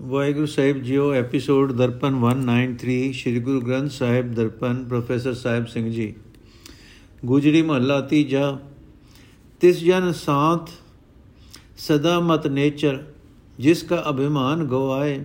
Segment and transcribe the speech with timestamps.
[0.00, 6.14] ਵਾਹਿਗੁਰੂ ਸਾਹਿਬ ਜੀਓ, episode Darpan 193 Sri Guru Granth Sahib Darpan, professor Sahib Singh ji.
[7.24, 8.58] Gujri ਮਹੱਲਾ ਤੀਜਾ,
[9.60, 10.70] ਤਿਸ ਜਨ ਸਾਥ
[11.76, 13.02] ਸਦਾ ਮਤ ਨੇਚਰ,
[13.58, 15.24] ਜਿਸ ਕਾ ਅਭਿਮਾਨ ਗਵਾਏ,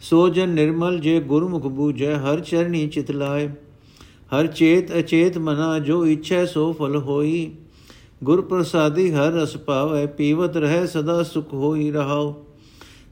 [0.00, 3.48] ਸੋ ਜਨ ਨਿਰਮਲ ਜੇ ਗੁਰਮੁਖ ਬੂਝੈ, ਹਰ ਚਰਣੀ ਚਿਤ ਲਾਏ।
[4.34, 7.52] ਹਰ ਚੇਤ ਅਚੇਤ ਮਨਾ, ਜੋ ਇੱਛੈ ਸੋ ਫਲ ਹੋਈ।
[8.24, 12.43] ਗੁਰ ਪ੍ਰਸਾਦੀ ਹਰ ਰਸ ਪਾਵੇ, ਪੀਵਤ ਰਹਿ ਸਦਾ ਸੁਖ ਹੋਈ ਰਹਾਓ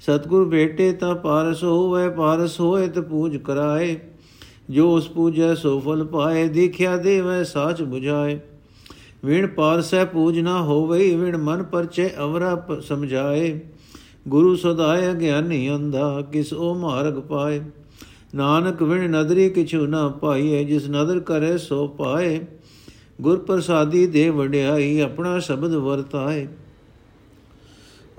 [0.07, 4.01] ਸਤਗੁਰ ਭੇਟੇ ਤਾਂ ਪਾਰਸ ਹੋਵੇ, ਪਾਰਸ ਹੋਏ ਤੇ ਪੂਜ ਕਰਾਏ।
[4.71, 8.41] ਜੋ ਉਸ ਪੂਜੈ ਸੋ ਫਲ ਪਾਏ, ਦੇਖਿਆ ਦੇਵੈ, ਸਾਚ 부ਝਾਏ
[9.25, 13.61] ਵਿਣ ਪਾਰਸੈ ਪੂਜ ਨਾ ਹੋਵੇ, ਵਿਣ ਮਨ ਪਰਚੇ ਅਵਰਾ ਸਮਝਾਏ।
[14.29, 17.61] ਗੁਰੂ ਸਦਾਇ ਗਿਆਨੀ ਅੰਧਾ, ਕਿਸ ਉਹ ਮਾਰਗ ਪਾਏ।
[18.35, 22.41] ਨਾਨਕ ਵਿਣ ਨਦਰੀ ਕਿਛੂ ਨਾ ਪਾਈਏ, ਜਿਸ ਨਦਰ ਕਰੇ ਸੋ ਪਾਏ।
[23.21, 26.47] ਗੁਰ ਪ੍ਰਸਾਦੀ ਦੇ ਵਡਿਆਈ, ਆਪਣਾ ਸ਼ਬਦ ਵਰਤਾਏ।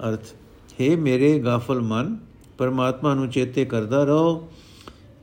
[0.09, 0.33] ਅਰਥ
[0.83, 2.17] हे ਮੇਰੇ ਗਾਫਲ ਮਨ,
[2.57, 4.47] ਪਰਮਾਤਮਾ ਨੂੰ ਚੇਤੇ ਕਰਦਾ ਰਹੋ।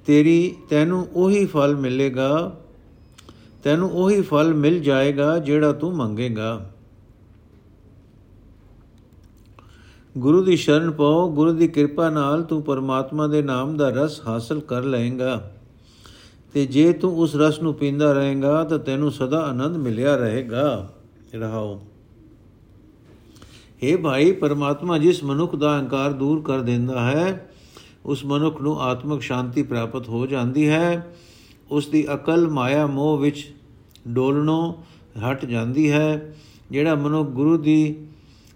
[0.06, 2.56] ਤੇਰੀ, ਤੈਨੂੰ ਉਹੀ ਫਲ ਮਿਲੇਗਾ,
[3.64, 6.70] ਤੈਨੂੰ ਉਹੀ ਫਲ ਮਿਲ ਜਾਏਗਾ ਜਿਹੜਾ ਤੂੰ ਮੰਗੇਗਾ।
[10.18, 14.60] ਗੁਰੂ ਦੀ ਸ਼ਰਨ ਪਾਓ, ਗੁਰੂ ਦੀ ਕਿਰਪਾ ਨਾਲ ਤੂੰ ਪਰਮਾਤਮਾ ਦੇ ਨਾਮ ਦਾ ਰਸ ਹਾਸਲ
[14.60, 15.52] ਕਰ ਲਏਗਾ।
[16.52, 20.92] ਤੇ ਜੇ ਤੂੰ ਉਸ ਰਸ ਨੂੰ ਪੀਂਦਾ ਰਹੇਗਾ, ਤਾਂ ਤੈਨੂੰ ਸਦਾ ਆਨੰਦ ਮਿਲਿਆ ਰਹੇਗਾ।
[21.34, 21.80] ਰਹਾਓ।
[23.84, 27.50] हे ਭਾਈ, ਪਰਮਾਤਮਾ ਜਿਸ ਮਨੁੱਖ ਦਾ ਅਹੰਕਾਰ ਦੂਰ ਕਰ ਦਿੰਦਾ ਹੈ,
[28.06, 31.14] ਉਸ ਮਨੁੱਖ ਨੂੰ ਆਤਮਿਕ ਸ਼ਾਂਤੀ ਪ੍ਰਾਪਤ ਹੋ ਜਾਂਦੀ ਹੈ।
[31.70, 33.54] ਉਸ ਦੀ ਅਕਲ, ਮਾਇਆ, ਮੋਹ ਵਿੱਚ
[34.08, 34.74] ਡੋਲਣੋਂ
[35.30, 36.34] ਹਟ ਜਾਂਦੀ ਹੈ।
[36.70, 37.96] ਜਿਹੜਾ ਮਨੁੱਖ ਗੁਰੂ ਦੀ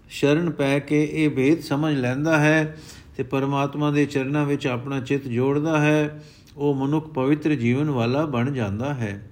[0.09, 2.77] ਸ਼ਰਨ ਪੈ ਕੇ ਇਹ ਭੇਦ ਸਮਝ ਲੈਂਦਾ ਹੈ
[3.17, 6.23] ਤੇ ਪਰਮਾਤਮਾ ਦੇ ਚਰਨਾਂ ਵਿੱਚ ਆਪਣਾ ਚਿੱਤ ਜੋੜਦਾ ਹੈ,
[6.57, 9.31] ਉਹ ਮਨੁੱਖ ਪਵਿੱਤਰ ਜੀਵਨ ਵਾਲਾ ਬਣ ਜਾਂਦਾ ਹੈ।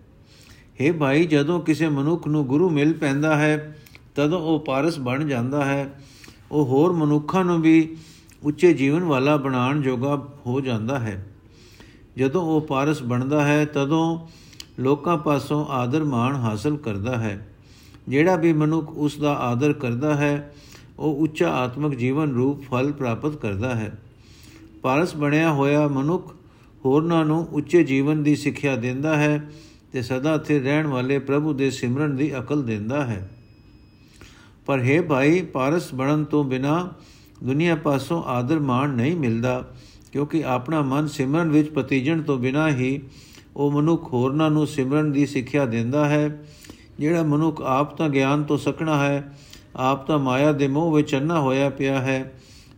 [0.81, 3.77] हे ਭਾਈ, ਜਦੋਂ ਕਿਸੇ ਮਨੁੱਖ ਨੂੰ ਗੁਰੂ ਮਿਲ ਪੈਂਦਾ ਹੈ
[4.15, 5.99] ਤਦੋਂ ਉਹ ਪਾਰਸ ਬਣ ਜਾਂਦਾ ਹੈ,
[6.51, 7.97] ਉਹ ਹੋਰ ਮਨੁੱਖਾਂ ਨੂੰ ਵੀ
[8.43, 11.25] ਉੱਚੇ ਜੀਵਨ ਵਾਲਾ ਬਣਾਉਣ ਜੋਗਾ ਹੋ ਜਾਂਦਾ ਹੈ।
[12.17, 14.27] ਜਦੋਂ ਉਹ ਪਾਰਸ ਬਣਦਾ ਹੈ, ਤਦੋਂ
[14.79, 17.47] ਲੋਕਾਂ ਪਾਸੋਂ ਆਦਰ ਮਾਣ ਹਾਸਲ ਕਰਦਾ ਹੈ।
[18.09, 20.53] ਜਿਹੜਾ ਵੀ ਮਨੁੱਖ ਉਸ ਦਾ ਆਦਰ ਕਰਦਾ ਹੈ,
[20.99, 24.01] ਉਹ ਉੱਚਾ ਆਤਮਿਕ ਜੀਵਨ ਰੂਪ ਫਲ ਪ੍ਰਾਪਤ ਕਰਦਾ ਹੈ।
[24.81, 26.35] ਪਾਰਸ ਬਣਿਆ ਹੋਇਆ ਮਨੁੱਖ
[26.85, 29.49] ਹੋਰਨਾਂ ਨੂੰ ਉੱਚੇ ਜੀਵਨ ਦੀ ਸਿੱਖਿਆ ਦਿੰਦਾ ਹੈ
[29.91, 33.29] ਤੇ ਸਦਾ ਇੱਥੇ ਰਹਿਣ ਵਾਲੇ ਪ੍ਰਭੂ ਦੇ ਸਿਮਰਨ ਦੀ ਅਕਲ ਦਿੰਦਾ ਹੈ।
[34.65, 36.91] ਪਰ ਹੈ ਭਾਈ, ਪਾਰਸ ਬਣਨ ਤੋਂ ਬਿਨਾ
[37.43, 39.71] ਦੁਨੀਆ ਪਾਸੋਂ ਆਦਰ ਮਾਣ ਨਹੀਂ ਮਿਲਦਾ,
[40.11, 43.01] ਕਿਉਂਕਿ ਆਪਣਾ ਮਨ ਸਿਮਰਨ ਵਿੱਚ ਪਤੀਜਣ ਤੋਂ ਬਿਨਾ ਹੀ
[43.55, 46.43] ਉਹ ਮਨੁੱਖ ਹੋਰਨਾਂ ਨੂੰ ਸਿਮਰਨ ਦੀ ਸਿੱਖਿਆ ਦਿੰਦਾ ਹੈ।
[46.99, 49.37] ਜਿਹੜਾ ਮਨੁੱਖ ਆਪ ਤਾਂ ਗਿਆਨ ਤੋਂ ਸਕਣਾ ਹੈ,
[49.75, 52.33] ਆਪ ਤਾਂ ਮਾਇਆ ਦੇ ਮੋਹ ਵਿੱਚ ਅੰਨਾ ਹੋਇਆ ਪਿਆ ਹੈ,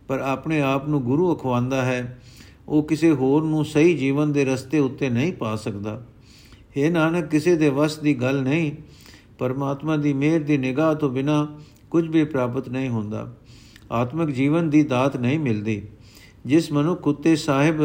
[0.08, 2.22] ਪਰ ਆਪਣੇ ਆਪ ਨੂੰ ਗੁਰੂ ਅਖਵਾਉਂਦਾ ਹੈ।
[2.68, 6.06] ਉਹ ਕਿਸੇ ਹੋਰ ਨੂੰ ਸਹੀ ਜੀਵਨ ਦੇ ਰਸਤੇ ਉੱਤੇ ਨਹੀਂ ਪਾ ਸਕਦਾ।
[6.78, 8.72] ਇਹ ਨਾਨਕ, ਕਿਸੇ ਦੇ ਵਸ ਦੀ ਗੱਲ ਨਹੀਂ।
[9.38, 11.48] ਪਰਮਾਤਮਾ ਦੀ ਮਿਹਰ ਦੀ ਨਿਗਾਹ ਤੋਂ ਬਿਨਾ
[11.92, 13.36] ਕੁਝ ਵੀ ਪ੍ਰਾਪਤ ਨਹੀਂ ਹੁੰਦਾ।
[13.92, 15.82] ਆਤਮਿਕ ਜੀਵਨ ਦੀ ਦਾਤ ਨਹੀਂ ਮਿਲਦੀ।
[16.46, 17.76] ਜਿਸ ਮਨੁੱਖ ਉਤੇ ਸਾਹਿਬ,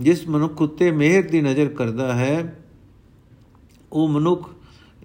[0.00, 2.58] ਜਿਸ ਮਨੁੱਖ ਉਤੇ ਮਿਹਰ ਦੀ ਨਜ਼ਰ ਕਰਦਾ ਹੈ,
[3.92, 4.50] ਉਹ ਮਨੁੱਖ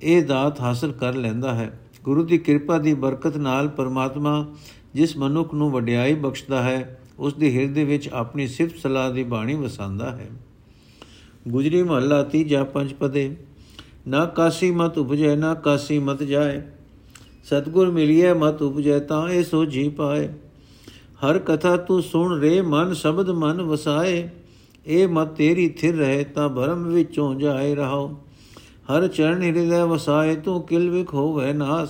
[0.02, 4.54] ਇਹ ਦਾਤ ਹਾਸਲ ਕਰ ਲੈਂਦਾ ਹੈ। ਗੁਰੂ ਦੀ ਕਿਰਪਾ ਦੀ ਬਰਕਤ ਨਾਲ ਪਰਮਾਤਮਾ
[4.94, 9.54] ਜਿਸ ਮਨੁੱਖ ਨੂੰ ਵਡਿਆਈ ਬਖਸ਼ਦਾ ਹੈ, ਉਸ ਦੇ ਹਿਰਦੇ ਵਿੱਚ ਆਪਣੀ ਸਿਫਤ ਸਲਾਹ ਦੀ ਬਾਣੀ
[9.54, 10.30] ਵਸਾਉਂਦਾ ਹੈ।
[11.48, 13.36] ਗੁਜਰੀ ਮਹੱਲਾ ਤੀਜਾ ਪੰਜ ਪਦੇ
[14.08, 16.62] ਨਾ ਕਾਸੀ ਮਤ ਉਪਜੈ, ਨਾ ਕਾਸੀ ਮਤ ਜਾਏ।
[17.44, 20.28] ਸਤਗੁਰ ਮਿਲਿਐ ਮਤ ਉਪਜੈ ਤਾਂ ਇਹ ਸੋ ਜੀ ਪਾਏ।
[21.24, 24.30] ਹਰ ਕਥਾ ਤੂੰ ਸੁਣ ਰੇ ਮਨ ਸ਼ਬਦ ਮਨ ਵਸਾਏ।
[24.86, 28.08] ਇਹ ਮਤ ਤੇਰੀ ਥਿਰ ਰਹੇ ਤਾਂ ਭਰਮ ਵਿੱਚੋਂ ਜਾਏ ਰਹਾਓ।
[28.92, 31.90] ਹਰ ਚਰਨ ਹਿਰਦੈ ਵਸਾਏ ਤੂੰ ਕਿਲ ਵਿਖ ਹੋਵੇ ਨਾਸ।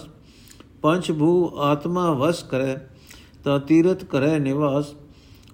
[0.81, 2.75] ਪੰਚ ਭੂ ਆਤਮਾ ਵਸ ਕਰੈ
[3.43, 4.93] ਤਾਂ ਤੀਰਤ ਕਰੈ ਨਿਵਾਸ।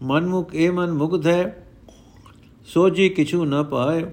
[0.03, 1.67] ਮਨ ਮੁਖ ਇਹ ਮਨ ਮੁਗਧ ਹੈ
[2.65, 4.03] ਸੋਜੀ ਕਿਛੂ ਨ ਪਾਏ।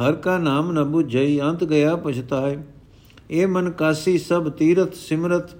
[0.00, 2.58] ਹਰ ਕਾ ਨਾਮ ਨ ਬੁਝਈ ਅੰਤ ਗਿਆ ਪਛਤਾਏ।
[3.30, 5.50] ਇਹ ਮਨ ਕਾਸੀ ਸਭ ਤੀਰਥ ਸਿਮਰਤ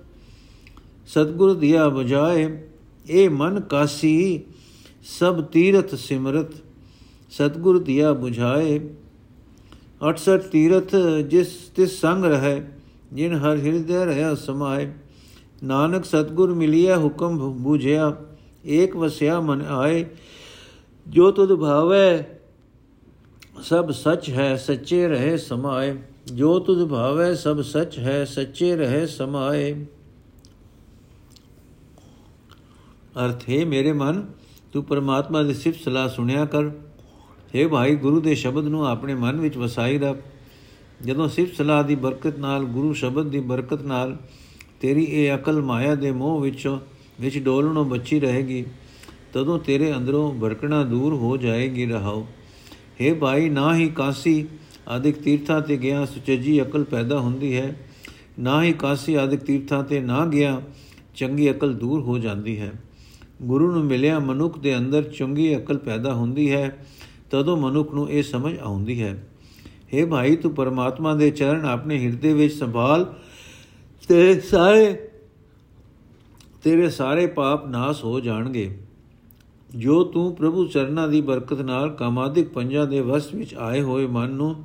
[1.07, 2.63] ਸਤਗੁਰ ਦਿਆ ਬੁਝਾਏ।
[3.09, 4.41] ਇਹ ਮਨ ਕਾਸੀ
[5.03, 6.55] ਸਭ ਤੀਰਥ ਸਿਮਰਤ
[7.31, 8.81] ਸਤਗੁਰ ਦਿਆ ਬੁਝਾਏ।
[10.09, 12.63] 68 ਤੀਰਥ ਜਿਸ ਤਿਸ ਸੰਗ ਰਹੇ,
[13.13, 14.93] ਜਿਨ ਹਰ ਹਿਰਦੈ ਰਹਾ ਸਮਾਏ।
[15.65, 18.17] ਨਾਨਕ ਸਤਗੁਰ ਮਿਲਿਆ ਹੁਕਮ ਬੂਝਿਆ,
[18.67, 20.07] ਏਕ ਵਸਿਆ ਮਨ ਆਏ।
[21.09, 22.25] ਜੋ ਤੁਧ ਭਾਵੈ,
[23.63, 29.87] ਸਭ ਸੱਚ ਹੈ, ਸੱਚੇ ਰਹੇ ਸਮਾਏ। ਜੋ ਤੁਧ ਭਾਵੈ ਸਭ ਸੱਚ ਹੈ, ਸੱਚੇ ਰਹੇ ਸਮਾਏ।
[33.25, 34.27] ਅਰਥ ਹੈ, ਮੇਰੇ ਮਨ,
[34.73, 36.67] ਤੂੰ ਪਰਮਾਤਮਾ ਦੀ ਸਿਫਤ ਸਲਾਹ ਸੁਣਿਆ ਕਰ।
[37.55, 40.19] हे ਭਾਈ, ਗੁਰੂ ਦੇ ਸ਼ਬਦ ਨੂੰ ਆਪਣੇ ਮਨ ਵਿੱਚ ਵਸਾਈ ਰੱਖ।
[41.03, 44.17] ਜਦੋਂ ਸਿਫਤ ਸਲਾਹ ਦੀ ਬਰਕਤ ਨਾਲ, ਗੁਰੂ ਸ਼ਬਦ ਦੀ ਬਰਕਤ ਨਾਲ
[44.81, 46.79] ਤੇਰੀ ਇਹ ਅਕਲ ਮਾਇਆ ਦੇ ਮੋਹ ਵਿੱਚੋਂ,
[47.21, 48.65] ਵਿੱਚ ਡੋਲਣੋਂ ਬਚੀ ਰਹੇਗੀ,
[49.33, 52.27] ਤਦੋਂ ਤੇਰੇ ਅੰਦਰੋਂ ਭਰਕਣਾ ਦੂਰ ਹੋ ਜਾਏਗੀ ਰਹਾਓ
[53.01, 54.47] हे ਭਾਈ, ਨਾ ਹੀ ਕਾਸੀ
[54.91, 57.77] ਆਦਿਕ ਤੀਰਥਾਂ ਤੇ ਗਿਆ ਸੁਚੱਜੀ ਅਕਲ ਪੈਦਾ ਹੁੰਦੀ ਹੈ।
[58.39, 60.63] ਨਾ ਹੀ ਕਾਸੀ ਆਦਿਕ ਤੀਰਥਾਂ ਤੇ ਨਾ ਗਿਆ,
[61.15, 62.73] ਚੰਗੀ ਅਕਲ ਦੂਰ ਹੋ ਜਾਂਦੀ ਹੈ।
[63.43, 66.87] ਗੁਰੂ ਨੂੰ ਮਿਲਿਆ ਮਨੁੱਖ ਦੇ ਅੰਦਰ ਚੰਗੀ ਅਕਲ ਪੈਦਾ ਹੁੰਦੀ ਹੈ,
[67.31, 69.29] ਤਦੋਂ ਮਨੁੱਖ ਨੂੰ ਇਹ ਸਮਝ ਆਉਂਦੀ ਹੈ।
[69.95, 73.15] हे ਭਾਈ, ਤੂੰ ਪਰਮਾਤਮਾ ਦੇ ਚਰਨ ਆਪਣੇ ਹਿਰਦੇ ਵਿੱਚ ਸੰਭਾਲ।
[74.09, 75.11] ਤੇ ਸਾਰੇ,
[76.63, 78.79] ਤੇਰੇ ਸਾਰੇ ਪਾਪ ਨਾਸ ਹੋ ਜਾਣਗੇ।
[79.77, 84.31] ਜੋ ਤੂੰ ਪ੍ਰਭੂ ਚਰਨਾਂ ਦੀ ਬਰਕਤ ਨਾਲ ਕਾਮਾਦਿਕ ਪੰਜਾਂ ਦੇ ਵਸ ਵਿੱਚ ਆਏ ਹੋਏ ਮਨ
[84.31, 84.65] ਨੂੰ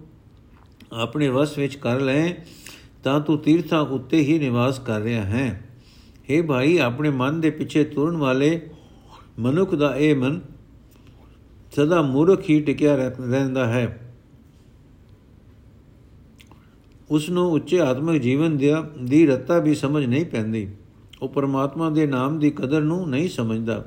[0.93, 2.33] ਆਪਣੇ ਵਸ ਵਿੱਚ ਕਰ ਲੈ,
[3.03, 5.69] ਤਾਂ ਤੂੰ ਤੀਰਥਾਂ ਉੱਤੇ ਹੀ ਨਿਵਾਸ ਕਰ ਰਿਹਾ ਹੈ।
[6.29, 8.69] हे ਭਾਈ, ਆਪਣੇ ਮਨ ਦੇ ਪਿੱਛੇ ਤੁਰਨ ਵਾਲੇ
[9.39, 10.41] ਮਨੁੱਖ ਦਾ ਇਹ ਮਨ
[11.75, 14.13] ਸਦਾ ਮੂਰਖ ਹੀ ਟਿਕਿਆ ਰਹਿੰਦਾ ਹੈ।
[17.09, 18.57] ਉਸ ਨੂੰ ਉੱਚੇ ਆਤਮਿਕ ਜੀਵਨ
[19.05, 20.67] ਦੀ ਰੱਤਾ ਵੀ ਸਮਝ ਨਹੀਂ ਪੈਂਦੀ।
[21.21, 23.85] ਉਹ ਪਰਮਾਤਮਾ ਦੇ ਨਾਮ ਦੀ ਕਦਰ ਨੂੰ ਨਹੀਂ ਸਮਝਦਾ।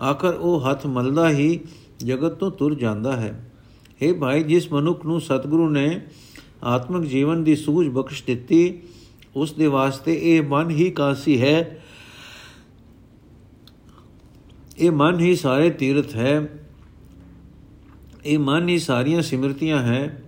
[0.00, 1.60] ਆਖਰ ਉਹ ਹੱਥ ਮਲਦਾ ਹੀ
[1.98, 3.51] ਜਗਤ ਤੋਂ ਤੁਰ ਜਾਂਦਾ ਹੈ।
[4.02, 6.06] हे ਭਾਈ, ਜਿਸ ਮਨੁੱਖ ਨੂੰ ਸਤਿਗੁਰੂ ਨੇ
[6.62, 8.78] ਆਤਮਿਕ ਜੀਵਨ ਦੀ ਸੂਝ ਬਖਸ਼ ਦਿੱਤੀ,
[9.36, 11.84] ਉਸ ਦੇ ਵਾਸਤੇ ਇਹ ਮਨ ਹੀ ਕਾਸੀ ਹੈ।
[14.78, 16.48] ਇਹ ਮਨ ਹੀ ਸਾਰੇ ਤੀਰਥ ਹੈ।
[18.24, 20.22] ਇਹ ਮਨ ਹੀ ਸਾਰੀਆਂ ਸਿਮਰਤੀਆਂ ਹੈ।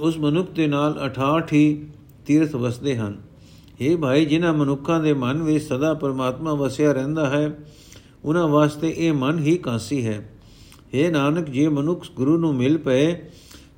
[0.00, 1.86] ਉਸ ਮਨੁੱਖ ਦੇ ਨਾਲ 68 ਹੀ
[2.26, 3.22] ਤੀਰਥ ਵਸਦੇ ਹਨ।
[3.80, 7.58] ਇਹ ਭਾਈ, ਜਿਨ੍ਹਾਂ ਮਨੁੱਖਾਂ ਦੇ ਮਨ ਵਿੱਚ ਸਦਾ ਪਰਮਾਤਮਾ ਵਸਿਆ ਰਹਿੰਦਾ ਹੈ,
[8.24, 10.37] ਉਹਨਾਂ ਵਾਸਤੇ ਇਹ ਮਨ ਹੀ ਕਾਸੀ ਹੈ।
[10.94, 13.16] ਇਹ ਨਾਨਕ, ਜੇ ਮਨੁੱਖ ਗੁਰੂ ਨੂੰ ਮਿਲ ਪਏ,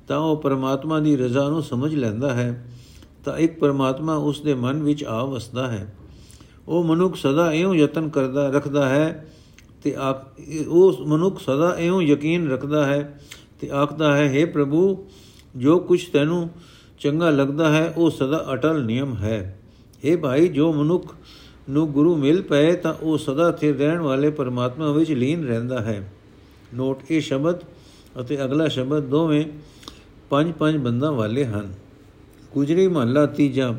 [0.07, 2.65] ਤਾਂ ਉਹ ਪਰਮਾਤਮਾ ਦੀ ਰਜ਼ਾ ਨੂੰ ਸਮਝ ਲੈਂਦਾ ਹੈ,
[3.25, 5.95] ਤਾਂ ਇੱਕ ਪਰਮਾਤਮਾ ਉਸ ਦੇ ਮਨ ਵਿੱਚ ਆ ਵਸਦਾ ਹੈ।
[6.67, 9.27] ਉਹ ਮਨੁੱਖ ਸਦਾ ਇਉਂ ਯਤਨ ਕਰਦਾ ਰੱਖਦਾ ਹੈ
[9.83, 9.95] ਤੇ
[10.67, 13.19] ਉਹ ਮਨੁੱਖ ਸਦਾ ਇਉਂ ਯਕੀਨ ਰੱਖਦਾ ਹੈ
[13.59, 15.05] ਤੇ ਆਖਦਾ ਹੈ हे ਪ੍ਰਭੂ,
[15.55, 16.49] ਜੋ ਕੁਝ ਤੈਨੂੰ
[16.99, 19.59] ਚੰਗਾ ਲੱਗਦਾ ਹੈ, ਉਹ ਸਦਾ ਅਟਲ ਨਿਯਮ ਹੈ।
[20.05, 21.13] हे ਭਾਈ, ਜੋ ਮਨੁੱਖ
[21.69, 26.11] ਨੂੰ ਗੁਰੂ ਮਿਲ ਪਏ, ਤਾਂ ਉਹ ਸਦਾ ਸਥਿਰ ਰਹਿਣ ਵਾਲੇ ਪਰਮਾਤਮਾ ਵਿੱਚ ਲੀਨ ਰਹਿੰਦਾ ਹੈ।
[26.73, 27.63] ਨੋਟ ਇਹ ਸ਼ਬਦ
[28.21, 29.45] ਅਤੇ ਅਗਲਾ ਸ਼ਬਦ ਦੋਵੇਂ
[30.29, 31.73] ਪੰਜ ਪੰਜ ਬੰਦਾਂ ਵਾਲੇ ਹਨ।
[32.51, 33.73] ਗੁਜਰੀ ਮਹੱਲਾ ਤੀਜਾ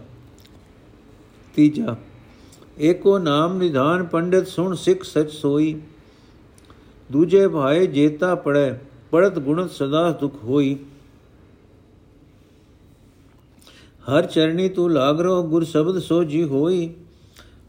[1.54, 1.96] ਤੀਜਾ,
[2.80, 5.80] ਏਕੋ ਨਾਮ ਨਿਧਾਨ ਪੰਡਿਤ ਸੁਣ ਸਿੱਖ ਸਚ ਸੋਈ,
[7.10, 8.72] ਦੂਜੇ ਭਾਏ ਜੇਤਾ ਪੜੈ,
[9.10, 10.76] ਪੜਤ ਗੁਣਤ ਸਦਾ ਦੁਖ ਹੋਈ।
[14.04, 16.88] ਹਰ ਚਰਣੀ ਤੂੰ ਲਾਗ ਰੋ ਗੁਰ ਸ਼ਬਦ ਸੋ ਜੀ ਹੋਈ।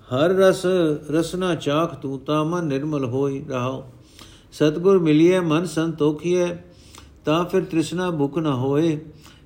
[0.07, 0.65] ਹਰ ਰਸ
[1.11, 3.83] ਰਸਨਾ ਚਾਖ ਤੂੰ ਤਾਂ ਮਨ ਨਿਰਮਲ ਹੋਈ। ਰਹਾਓ
[4.53, 6.47] ਸਤਗੁਰ ਮਿਲਿਏ ਮਨ ਸੰਤੋਖੀਏ
[7.25, 8.99] ਤਾਂ ਫਿਰ ਤ੍ਰਿਸ਼ਨਾ ਭੁਖ ਨ ਹੋਏ,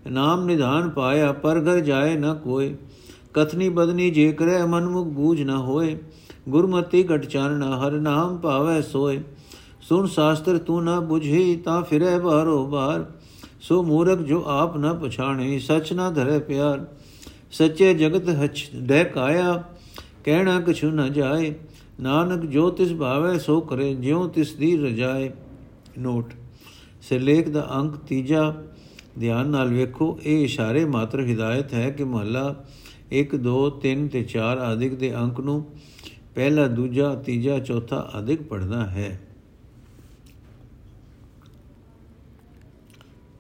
[0.08, 2.76] ਨਾਮ ਨਿਧਾਨ ਪਾਇਆ ਪਰ ਘਰ ਜਾਏ ਨ ਕੋਏ।
[3.34, 5.98] ਕਥਨੀ ਬਦਨੀ ਜੇ ਕਰੇ, ਮਨਮੁਖ ਬੂਝ ਨ ਹੋਏ।
[6.50, 9.24] ਗੁਰਮਤੀ ਘਟ ਚਾਨਣਾ, ਹਰ ਨਾਮ ਪਾਵੇ ਸੋਏ।
[9.82, 13.06] ਸੁਣ ਸ਼ਾਸਤਰ ਤੂੰ ਨ 부ਝੀ ਤਾਂ ਫਿਰੇ ਬਾਰੋ ਬਾਰ
[13.62, 16.86] ਸੋ ਮੂਰਖ ਜੋ ਆਪ ਨ ਪਛਾਣੇ, ਸਚ ਨ ਧਰੇ ਪਿਆਰ।
[17.52, 19.64] ਸੱਚੇ ਜਗਤ ਹਚ ਡੈ ਕਾਇਆ,
[20.24, 21.54] ਕਹਿਣਾ ਕਛੁ ਨ ਜਾਏ।
[22.00, 25.32] ਨਾਨਕ ਜੋ ਤਿਸ ਭਾਵੇ ਸੋ ਕਰੇ, ਜਿਉ ਤਿਸ ਦੀ ਰਜਾਏ।
[26.00, 26.34] ਨੋਟ,
[27.02, 28.54] ਸਿਰਲੇਖ ਦਾ ਅੰਕ ਤੀਜਾ।
[29.20, 32.64] ਧਿਆਨ ਨਾਲ ਵੇਖੋ, ਇਹ ਇਸ਼ਾਰੇ ਮਾਤਰ ਹਿਦਾਇਤ ਹੈ ਕਿ ਮਹੱਲਾ
[33.12, 35.66] 1 2 3 ਤੇ 4 ਆਦਿਕ ਦੇ ਅੰਕ ਨੂੰ
[36.36, 39.22] ਪਹਿਲਾ, ਦੂਜਾ, ਤੀਜਾ, ਚੌਥਾ ਆਦਿਕ ਪੜਨਾ ਹੈ।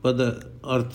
[0.03, 0.29] ਪਦ
[0.75, 0.93] ਅਰਥ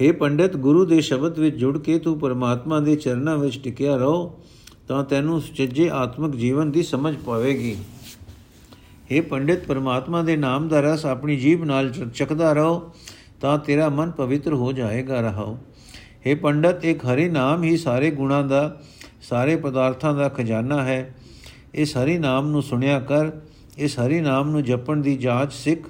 [0.00, 4.40] हे ਪੰਡਿਤ, ਗੁਰੂ ਦੇ ਸ਼ਬਦ ਵਿੱਚ ਜੁੜ ਕੇ ਤੂੰ ਪਰਮਾਤਮਾ ਦੇ ਚਰਨਾਂ ਵਿੱਚ ਟਿਕਿਆ ਰਹੋ।
[4.87, 7.75] ਤਾਂ ਤੈਨੂੰ ਸੁਚੱਜੇ ਆਤਮਿਕ ਜੀਵਨ ਦੀ ਸਮਝ ਪਾਵੇਗੀ
[9.11, 12.91] हे ਪੰਡਿਤ ਪਰਮਾਤਮਾ ਦੇ ਨਾਮ ਦਾ ਰਸ ਆਪਣੀ ਜੀਭ ਨਾਲ ਚੱਕਦਾ ਰਹੋ
[13.41, 15.57] ਤਾਂ ਤੇਰਾ ਮਨ ਪਵਿੱਤਰ ਹੋ ਜਾਏਗਾ ਰਹੋ
[16.25, 18.61] हे ਪੰਡਿਤ ਇੱਕ ਹਰੀ ਨਾਮ ਹੀ ਸਾਰੇ ਗੁਣਾਂ ਦਾ
[19.21, 21.13] ਸਾਰੇ ਪਦਾਰਥਾਂ ਦਾ ਖਜ਼ਾਨਾ ਹੈ
[21.75, 23.31] ਇਸ ਹਰੀ ਨਾਮ ਨੂੰ ਸੁਣਿਆ ਕਰ
[23.77, 25.87] ਇਸ ਹਰੀ ਨਾਮ ਨੂੰ ਜਪਣ ਦੀ ਜਾਂਚ ਸਿੱਖ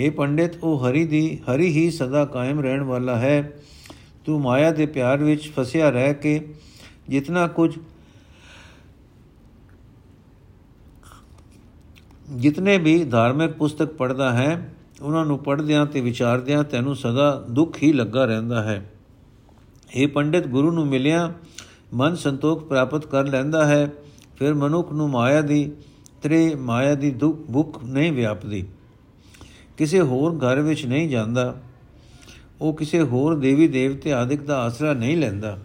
[0.00, 3.40] हे ਪੰਡਿਤ ਉਹ ਹਰੀ ਦੀ ਹਰੀ ਹੀ ਸਦਾ ਕਾਇਮ ਰਹਿਣ ਵਾਲਾ ਹੈ
[4.26, 6.40] ਤੂੰ ਮਾਇਆ ਦੇ ਪਿਆਰ ਵਿੱਚ ਫਸਿਆ ਰਹਿ ਕੇ
[7.08, 7.70] ਜਿਤਨਾ ਕੁਝ
[12.33, 17.93] ਜਿਤਨੇ ਵੀ ਧਾਰਮਿਕ ਪੁਸਤਕ ਪੜਦਾ ਹੈ, ਉਹਨਾਂ ਨੂੰ ਪੜਦਿਆਂ ਤੇ ਵਿਚਾਰਦਿਆਂ ਤੈਨੂੰ ਸਦਾ ਦੁੱਖ ਹੀ
[17.93, 18.91] ਲੱਗਾ ਰਹਿੰਦਾ ਹੈ।
[19.95, 21.33] ਇਹ ਪੰਡਿਤ, ਗੁਰੂ ਨੂੰ ਮਿਲਿਆ,
[21.93, 23.91] ਮਨ ਸੰਤੋਖ ਪ੍ਰਾਪਤ ਕਰ ਲੈਂਦਾ ਹੈ,
[24.39, 25.71] ਫਿਰ ਮਨੁੱਖ ਨੂੰ ਮਾਇਆ ਦੀ,
[26.23, 28.67] ਤ੍ਰੇ ਮਾਇਆ ਦੀ ਦੁੱਖ ਭੁੱਖ ਨਹੀਂ ਵਿਆਪਦੀ।
[29.77, 31.55] ਕਿਸੇ ਹੋਰ ਘਰ ਵਿੱਚ ਨਹੀਂ ਜਾਂਦਾ।
[32.61, 35.59] ਉਹ ਕਿਸੇ ਹੋਰ ਦੇਵੀ ਦੇਵਤੇ ਆਦਿਕ ਦਾ ਆਸਰਾ ਨਹੀਂ ਲੈਂਦਾ।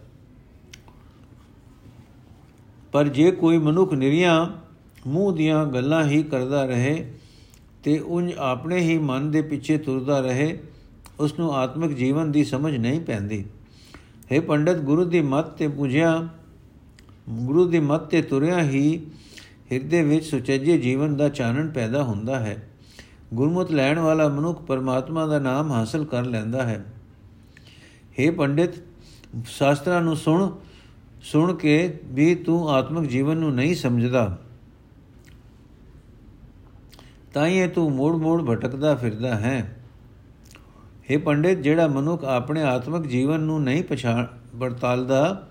[2.93, 4.47] ਪਰ ਜੇ ਕੋਈ ਮਨੁੱਖ ਨਿਰੀਆਂ
[5.09, 7.13] ਮੂੰਹ ਦੀਆਂ ਗੱਲਾਂ ਹੀ ਕਰਦਾ ਰਹੇ
[7.85, 10.59] ਤੇ ਉੰਜ ਆਪਣੇ ਹੀ ਮਨ ਦੇ ਪਿੱਛੇ ਤੁਰਦਾ ਰਹੇ
[11.21, 13.45] ਉਸ ਨੂੰ ਆਤਮਿਕ ਜੀਵਨ ਦੀ ਸਮਝ ਨਹੀਂ ਪੈਂਦੀ।
[14.33, 16.29] ਹੈ ਪੰਡਤ, ਗੁਰੂ ਦੀ ਮੱਤ ਤੇ ਪੁੱਜਿਆ,
[17.29, 19.07] ਗੁਰੂ ਦੀ ਮੱਤ ਤੇ ਤੁਰਿਆ ਹੀ
[19.73, 22.69] ਹਿਰਦੇ ਵਿੱਚ ਸੁਚੱਜੇ ਜੀਵਨ ਦਾ ਚਾਨਣ ਪੈਦਾ ਹੁੰਦਾ ਹੈ।
[23.35, 26.85] ਗੁਰਮਤਿ ਲੈਣ ਵਾਲਾ ਮਨੁੱਖ ਪਰਮਾਤਮਾ ਦਾ ਨਾਮ ਹਾਸਲ ਕਰ ਲੈਂਦਾ ਹੈ।
[28.19, 28.71] हे ਪੰਡਿਤ,
[29.47, 30.51] ਸ਼ਾਸਤਰਾਂ ਨੂੰ ਸੁਣ
[31.23, 34.39] ਸੁਣ ਕੇ ਵੀ ਤੂੰ ਆਤਮਿਕ ਜੀਵਨ ਨੂੰ ਨਹੀਂ ਸਮਝਦਾ।
[37.35, 39.77] ਤਾਂ ਇਹ ਤੂੰ ਮੋੜ-ਮੋੜ ਭਟਕਦਾ ਫਿਰਦਾ ਹੈ।
[41.13, 44.27] हे ਪੰਡਿਤ, ਜਿਹੜਾ ਮਨੁੱਖ ਆਪਣੇ ਆਤਮਿਕ ਜੀਵਨ ਨੂੰ ਨਹੀਂ ਪਛਾਣ
[44.61, 45.49] ਪੜਤਾਲਦਾ,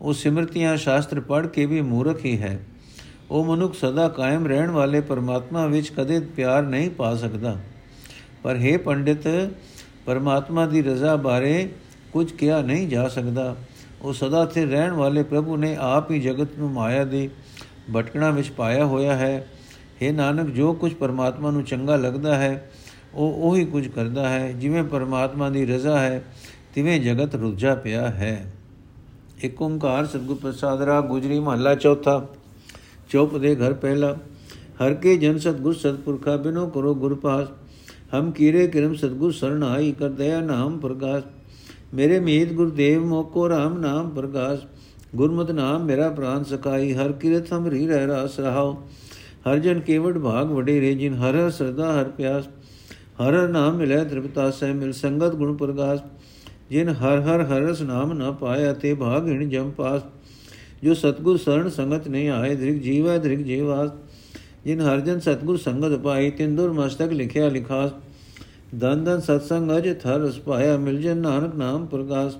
[0.00, 2.66] ਉਹ ਸਿਮਰਤੀਆਂ ਸ਼ਾਸਤਰ ਪੜ੍ਹ ਕੇ ਵੀ ਮੂਰਖ ਹੀ ਹੈ।
[3.30, 7.56] ਉਹ ਮਨੁੱਖ ਸਦਾ ਕਾਇਮ ਰਹਿਣ ਵਾਲੇ ਪਰਮਾਤਮਾ ਵਿੱਚ ਕਦੇ ਪਿਆਰ ਨਹੀਂ ਪਾ ਸਕਦਾ।
[8.42, 9.50] ਪਰ हे ਪੰਡਿਤ,
[10.06, 11.68] ਪਰਮਾਤਮਾ ਦੀ ਰਜ਼ਾ ਬਾਰੇ
[12.12, 13.56] ਕੁਝ ਕਿਹਾ ਨਹੀਂ ਜਾ ਸਕਦਾ।
[14.02, 17.30] ਉਹ ਸਦਾ ਸਥਿਰ ਰਹਿਣ ਵਾਲੇ ਪ੍ਰਭੂ ਨੇ ਆਪ ਹੀ ਜਗਤ ਨੂੰ ਮਾਇਆ ਦੀ
[17.96, 19.48] ਭਟਕਣਾ ਵਿੱਚ ਪਾਇਆ ਹੋਇਆ ਹੈ।
[20.02, 22.70] हे ਨਾਨਕ, ਜੋ ਕੁਝ ਪਰਮਾਤਮਾ ਨੂੰ ਚੰਗਾ ਲੱਗਦਾ ਹੈ,
[23.14, 26.22] ਉਹ ਉਹੀ ਕੁਝ ਕਰਦਾ ਹੈ, ਜਿਵੇਂ ਪਰਮਾਤਮਾ ਦੀ ਰਜ਼ਾ ਹੈ,
[26.74, 28.52] ਤਿਵੇਂ ਜਗਤ ਰੁੱਝਾ ਪਿਆ ਹੈ।
[29.40, 32.26] ਇੱਕ ਓੰਕਾਰ ਸਤਿਗੁਰ ਪ੍ਰਸਾਦ ਰਾ ਗੁਜਰੀ ਮਹੱਲਾ ਚੌਥਾ,
[33.10, 34.16] ਚੌਪ ਦੇ ਘਰ ਪਹਿਲਾ,
[34.82, 37.48] ਹਰ ਕੇ ਜਨ ਸਤਗੁਰ ਸਤਪੁਰਖਾ ਬਿਨੋ ਕਰੋ ਗੁਰ ਪਾਸ
[38.14, 41.22] ਹਮ ਕੀਰੇ ਕਿਰਮ ਸਤਗੁਰ ਸਰਣ ਆਈ ਕਰ ਦਇਆ ਨਾਮ ਪ੍ਰਗਾਸ,
[41.94, 44.58] ਮੇਰੇ ਮੀਤ ਗੁਰਦੇਵ ਮੋਕੋ ਰਾਮ ਨਾਮ ਪ੍ਰਗਾਸ,
[45.16, 48.76] ਗੁਰਮਤਿ ਨਾਮ ਮੇਰਾ ਪ੍ਰਾਨ ਸਕਾਈ ਹਰ ਕਿਰਤ ਹਮਰੀ ਰਹਿ ਰਾਸ ਰਹਾਓ
[49.44, 52.48] ਹਰ ਜਨ ਕੇਵੜ ਭਾਗ ਵਡੇ ਰੇ ਜਿਨ ਹਰ ਸਰਦਾ ਹਰ ਪਿਆਸ
[53.20, 56.00] ਹਰ ਨਾਮ ਮਿਲੇ ਤ੍ਰਿਪਤਾ ਸਹਿ ਮਿਲ ਸੰਗਤ ਗੁਣ ਪ੍ਰਗਾਸ
[56.70, 60.02] ਜਿਨ ਹਰ ਹਰ ਹਰਸ ਨਾਮ ਨ ਪਾਇਆ ਤੇ ਭਾਗ ਹਿਣ ਜਮ ਪਾਸ
[60.82, 63.90] ਜੋ ਸਤਗੁਰ ਸਰਣ ਸੰਗਤ ਨਹੀਂ ਆਏ ਦ੍ਰਿਗ ਜੀਵੈ ਦ੍ਰਿਗ ਜੀਵਾਸ
[64.64, 67.90] ਜਿਨ ਹਰ ਜਨ ਸਤਗੁਰ ਸੰਗਤ ਪਾਈ ਤਿੰਦੁਰ ਮਸਤਕ ਲਿਖਿਆ ਲਿਖਾਸ
[68.74, 72.36] ਦਨ ਦਨ ਸਤਸੰਗ ਅਜ ਥਰ ਰਸ ਪਾਇਆ ਮਿਲ ਜਨ ਨਾਨਕ ਨਾਮ ਪ੍ਰਗਾਸ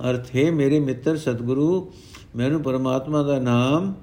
[0.00, 1.68] ਅਰਥ ਹੈ ਮੇਰੇ ਮਿੱਤਰ ਸਤਗੁਰੂ
[2.35, 3.93] ਮੈਨੂੰ ਪਰਮਾਤਮਾ ਦਾ ਨਾਮ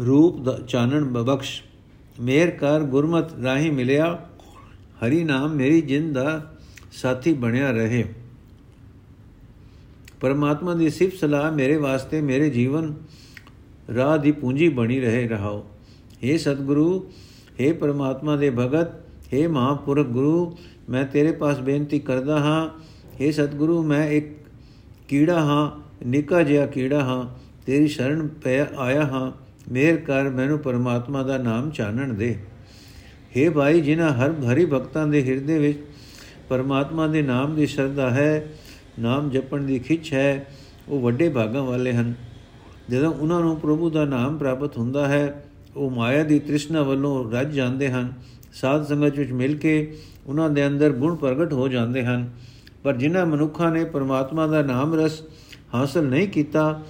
[0.00, 1.60] ਰੂਪ ਦਾ ਚਾਨਣ ਬਖਸ਼
[2.20, 4.14] ਮੇਰ ਕਰ ਗੁਰਮਤ ਰਾਹੀ ਮਿਲਿਆ
[5.04, 6.40] ਹਰੀ ਨਾਮ ਮੇਰੀ ਜਿੰਦ ਦਾ
[6.92, 8.04] ਸਾਥੀ ਬਣਿਆ ਰਹੇ
[10.20, 12.94] ਪਰਮਾਤਮਾ ਦੀ ਸਿਫਤ ਸਲਾਹ ਮੇਰੇ ਵਾਸਤੇ ਮੇਰੇ ਜੀਵਨ
[13.96, 15.64] ਰਾਹ ਦੀ ਪੂੰਜੀ ਬਣੀ ਰਹੇ ਰਹਾਓ
[16.24, 16.88] हे ਸਤਿਗੁਰੂ
[17.60, 18.90] हे ਪਰਮਾਤਮਾ ਦੇ ਭਗਤ
[19.34, 20.56] हे ਮਹਾਪੁਰਖ ਗੁਰੂ
[20.88, 22.68] ਮੈਂ ਤੇਰੇ ਪਾਸ ਬੇਨਤੀ ਕਰਦਾ ਹਾਂ
[23.16, 24.28] हे ਸਤਿਗੁਰੂ ਮੈਂ ਇੱਕ
[25.08, 25.70] ਕੀੜਾ ਹਾਂ
[26.05, 27.25] ਨਿੱਕਾ ਜਿਹਾ ਕੀੜਾ ਹਾਂ,
[27.65, 29.31] ਤੇਰੀ ਸ਼ਰਨ ਪੈ ਆਇਆ ਹਾਂ,
[29.71, 32.39] ਮੇਰ ਕਰ ਮੈਨੂੰ ਪਰਮਾਤਮਾ ਦਾ ਨਾਮ ਚਾਨਣ ਦੇ।
[33.37, 35.79] हे ਭਾਈ, ਜਿਨ੍ਹਾਂ ਹਰ ਹਰੀ ਭਗਤਾਂ ਦੇ ਹਿਰਦੇ ਵਿੱਚ
[36.49, 38.47] ਪਰਮਾਤਮਾ ਦੇ ਨਾਮ ਦੀ ਸ਼ਰਧਾ ਹੈ,
[38.99, 40.47] ਨਾਮ ਜਪਣ ਦੀ ਖਿੱਚ ਹੈ,
[40.89, 42.13] ਉਹ ਵੱਡੇ ਭਾਗਾਂ ਵਾਲੇ ਹਨ।
[42.89, 47.53] ਜਦੋਂ ਉਹਨਾਂ ਨੂੰ ਪ੍ਰਭੂ ਦਾ ਨਾਮ ਪ੍ਰਾਪਤ ਹੁੰਦਾ ਹੈ, ਉਹ ਮਾਇਆ ਦੀ ਤ੍ਰਿਸ਼ਨਾ ਵੱਲੋਂ ਰੱਜ
[47.53, 48.13] ਜਾਂਦੇ ਹਨ।
[48.53, 49.97] ਸਾਧ ਸੰਗਤ ਵਿੱਚ ਮਿਲ ਕੇ
[50.27, 52.29] ਉਹਨਾਂ ਦੇ ਅੰਦਰ ਗੁਣ ਪ੍ਰਗਟ ਹੋ ਜਾਂਦੇ ਹਨ।
[52.83, 55.23] ਪਰ ਜਿਨ੍ਹਾਂ ਮਨੁੱਖਾਂ ਨੇ ਪਰਮਾਤਮਾ ਦਾ ਨਾਮ ਰਸ
[55.73, 56.81] ਹਾਸਲ ਨਹੀਂ ਕੀਤਾ,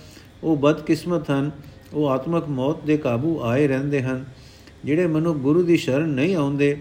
[0.43, 1.51] ਉਹ ਬਦਕਿਸਮਤ ਹਨ,
[1.93, 4.25] ਉਹ ਆਤਮਕ ਮੌਤ ਦੇ ਕਾਬੂ ਆਏ ਰਹਿੰਦੇ ਹਨ।
[4.85, 6.77] ਜਿਹੜੇ ਮਨੁੱਖ ਗੁਰੂ ਦੀ ਸ਼ਰਨ ਨਹੀਂ ਆਉਂਦੇ,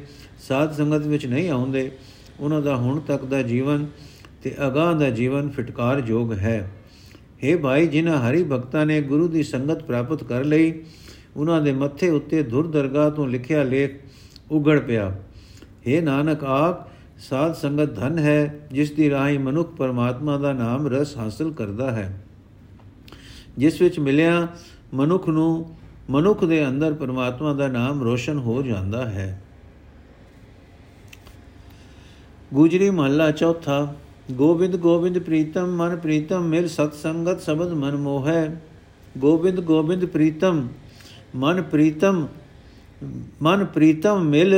[0.48, 1.90] ਸਾਧ ਸੰਗਤ ਵਿੱਚ ਨਹੀਂ ਆਉਂਦੇ,
[2.40, 3.86] ਉਹਨਾਂ ਦਾ ਹੁਣ ਤੱਕ ਦਾ ਜੀਵਨ
[4.42, 6.70] ਤੇ ਅਗਾਹ ਦਾ ਜੀਵਨ ਫਟਕਾਰ ਯੋਗ ਹੈ
[7.44, 10.72] हे ਭਾਈ, ਜਿਨ੍ਹਾਂ ਹਰੀ ਭਗਤਾਂ ਨੇ ਗੁਰੂ ਦੀ ਸੰਗਤ ਪ੍ਰਾਪਤ ਕਰ ਲਈ,
[11.36, 14.00] ਉਹਨਾਂ ਦੇ ਮੱਥੇ ਉੱਤੇ ਧੁਰ ਦਰਗਾਹ ਤੋਂ ਲਿਖਿਆ ਲੇਖ
[14.50, 15.16] ਉਗੜ ਪਿਆ।
[15.88, 16.93] हे ਨਾਨਕ, ਆਪ
[17.28, 22.24] ਸਾਧ ਸੰਗਤ ਧਨ ਹੈ, ਜਿਸ ਦੀ ਰਾਹੀਂ ਮਨੁੱਖ ਪਰਮਾਤਮਾ ਦਾ ਨਾਮ ਰਸ ਹਾਸਲ ਕਰਦਾ ਹੈ।
[23.58, 24.48] ਜਿਸ ਵਿੱਚ ਮਿਲਿਆ
[24.94, 25.76] ਮਨੁੱਖ ਨੂੰ,
[26.10, 29.42] ਮਨੁੱਖ ਦੇ ਅੰਦਰ ਪਰਮਾਤਮਾ ਦਾ ਨਾਮ ਰੋਸ਼ਨ ਹੋ ਜਾਂਦਾ ਹੈ।
[32.54, 33.94] ਗੁਜਰੀ ਮਹੱਲਾ ਚੌਥਾ,
[34.32, 38.60] ਗੋਬਿੰਦ ਗੋਬਿੰਦ ਪ੍ਰੀਤਮ ਮਨ ਪ੍ਰੀਤਮ ਮਿਲ ਸਤ ਸੰਗਤ ਸ਼ਬਦ ਮਨ ਮੋਹੈ।
[39.18, 40.68] ਗੋਬਿੰਦ ਗੋਬਿੰਦ ਪ੍ਰੀਤਮ
[41.34, 42.26] ਮਨ ਪ੍ਰੀਤਮ
[43.42, 44.54] ਮਨ ਪ੍ਰੀਤਮ ਮਿਲ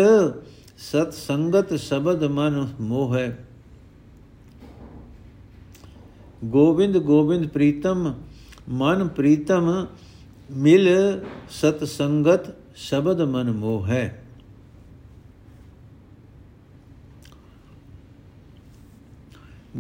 [0.79, 3.39] ਸਤ ਸੰਗਤ ਸ਼ਬਦ ਮਨ ਮੋਹੈ।
[6.45, 8.15] ਗੋਬਿੰਦ ਗੋਬਿੰਦ ਪ੍ਰੀਤਮ,
[8.69, 9.87] ਮਨ ਪ੍ਰੀਤਮ,
[10.51, 10.89] ਮਿਲ
[11.51, 14.23] ਸਤ ਸੰਗਤ ਸ਼ਬਦ ਮਨ ਮੋਹੈ।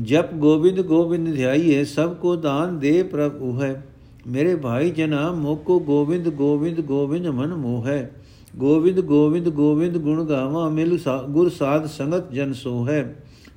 [0.02, 3.86] ਜਪ ਗੋਬਿੰਦ ਗੋਬਿੰਦ ਧਿਆਈਏ ਸਭ ਕੋ ਦਾਨ ਦੇ ਪ੍ਰਭ ਹੈ।
[4.26, 8.10] ਮੇਰੇ ਭਾਈ ਜਨਾ ਮੋਕੋ ਗੋਬਿੰਦ ਗੋਬਿੰਦ ਗੋਬਿੰਦ ਮਨ ਮੋਹੈ।
[8.56, 10.98] ਗੋਬਿੰਦ ਗੋਬਿੰਦ ਗੋਬਿੰਦ ਗੁਣ ਗਾਵਾ ਮਿਲ
[11.28, 13.02] ਗੁਰ ਸਾਧ ਸੰਗਤ ਜਨ ਸੋ ਹੈ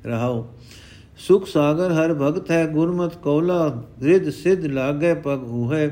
[0.05, 0.47] ਰਹਾਓ
[1.17, 3.65] ਸੁਖ ਸਾਗਰ ਹਰ ਭਗਤ ਹੈ ਗੁਰਮਤ ਕੌਲਾ
[4.01, 5.87] ਰਿਦ ਸਿਧ ਲਾਗੇ ਪਗ ਹੈ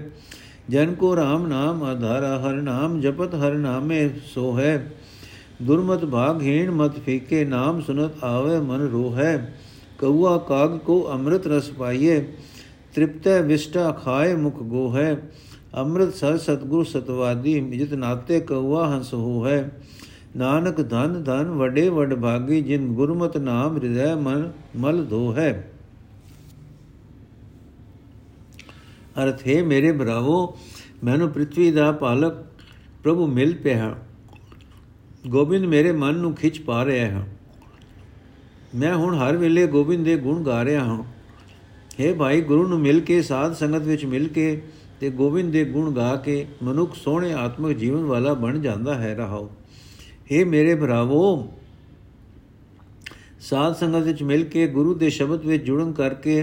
[0.69, 4.91] ਜਨ ਕੋ RAM ਨਾਮ ਆਧਾਰਾ ਹਰ ਨਾਮ ਜਪਤ ਹਰ ਨਾਮੇ ਸੋ ਹੈ
[5.61, 9.37] ਦੁਰਮਤ ਭਾਗਹੀਣ ਮਤ ਫੀਕੇ ਨਾਮ ਸੁਨਤ ਆਵੇ ਮਨ ਰੋਹੈ
[9.99, 12.19] ਕਉਆ ਕਾਗ ਕੋ ਅੰਮ੍ਰਿਤ ਰਸ ਪਾਈਏ
[12.93, 15.15] ਤ੍ਰਿਪਤੈ ਵਿਸ਼ਟਾ ਖਾਏ ਮੁਖ ਗੋ ਹੈ
[15.77, 19.71] ਅੰਮ੍ਰਿਤ ਸਰ ਸਤਗੁਰ ਸਤਵਾਦੀ ਜਿਤ ਨਾਤੇ ਕਉਆ ਹੰਸ ਹੋ ਹੈ
[20.37, 25.71] ਨਾਨਕ ਧਨ ਧਨ ਵਡੇ ਵਡ ਭਾਗੀ, ਜਿਨ ਗੁਰਮਤ ਨਾਮ ਹਿਰਦੈ ਮਨ ਮਲ ਧੋ ਹੈ
[29.23, 30.57] ਅਰਥ ਹੈ, ਮੇਰੇ ਭਰਾਵੋ,
[31.03, 32.33] ਮੈਨੂੰ ਪ੍ਰithvi ਦਾ ਪਾਲਕ
[33.03, 33.95] ਪ੍ਰਭੂ ਮਿਲ ਪਿਆ
[35.27, 37.27] ਗੋਬਿੰਦ ਮੇਰੇ ਮਨ ਨੂੰ ਖਿੱਚ ਪਾ ਰਿਹਾ ਹੈ।
[38.75, 41.03] ਮੈਂ ਹੁਣ ਹਰ ਵੇਲੇ ਗੋਬਿੰਦ ਦੇ ਗੁਣ ਗਾ ਰਿਹਾ ਹਾਂ।
[42.01, 44.61] हे ਭਾਈ, ਗੁਰੂ ਨੂੰ ਮਿਲ ਕੇ, ਸਾਧ ਸੰਗਤ ਵਿੱਚ ਮਿਲ ਕੇ
[45.00, 49.48] ਤੇ ਗੋਬਿੰਦ ਦੇ ਗੁਣ ਗਾ ਕੇ ਮਨੁੱਖ ਸੋਹਣੇ ਆਤਮਿਕ ਜੀਵਨ ਵਾਲਾ ਬਣ ਜਾਂਦਾ ਹੈ ਰਹਾਓ
[50.30, 51.22] हे ਮੇਰੇ ਭਰਾਵੋ
[53.40, 56.42] ਸਾਧ ਸੰਗਤ ਵਿੱਚ ਮਿਲ ਕੇ ਗੁਰੂ ਦੇ ਸ਼ਬਦ ਵਿੱਚ ਜੁੜਨ ਕਰਕੇ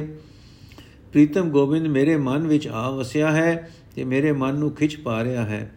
[1.13, 5.45] ਪ੍ਰੀਤਮ ਗੋਬਿੰਦ ਮੇਰੇ ਮਨ ਵਿੱਚ ਆ ਵਸਿਆ ਹੈ ਤੇ ਮੇਰੇ ਮਨ ਨੂੰ ਖਿੱਚ ਪਾ ਰਿਹਾ
[5.45, 5.69] ਹੈ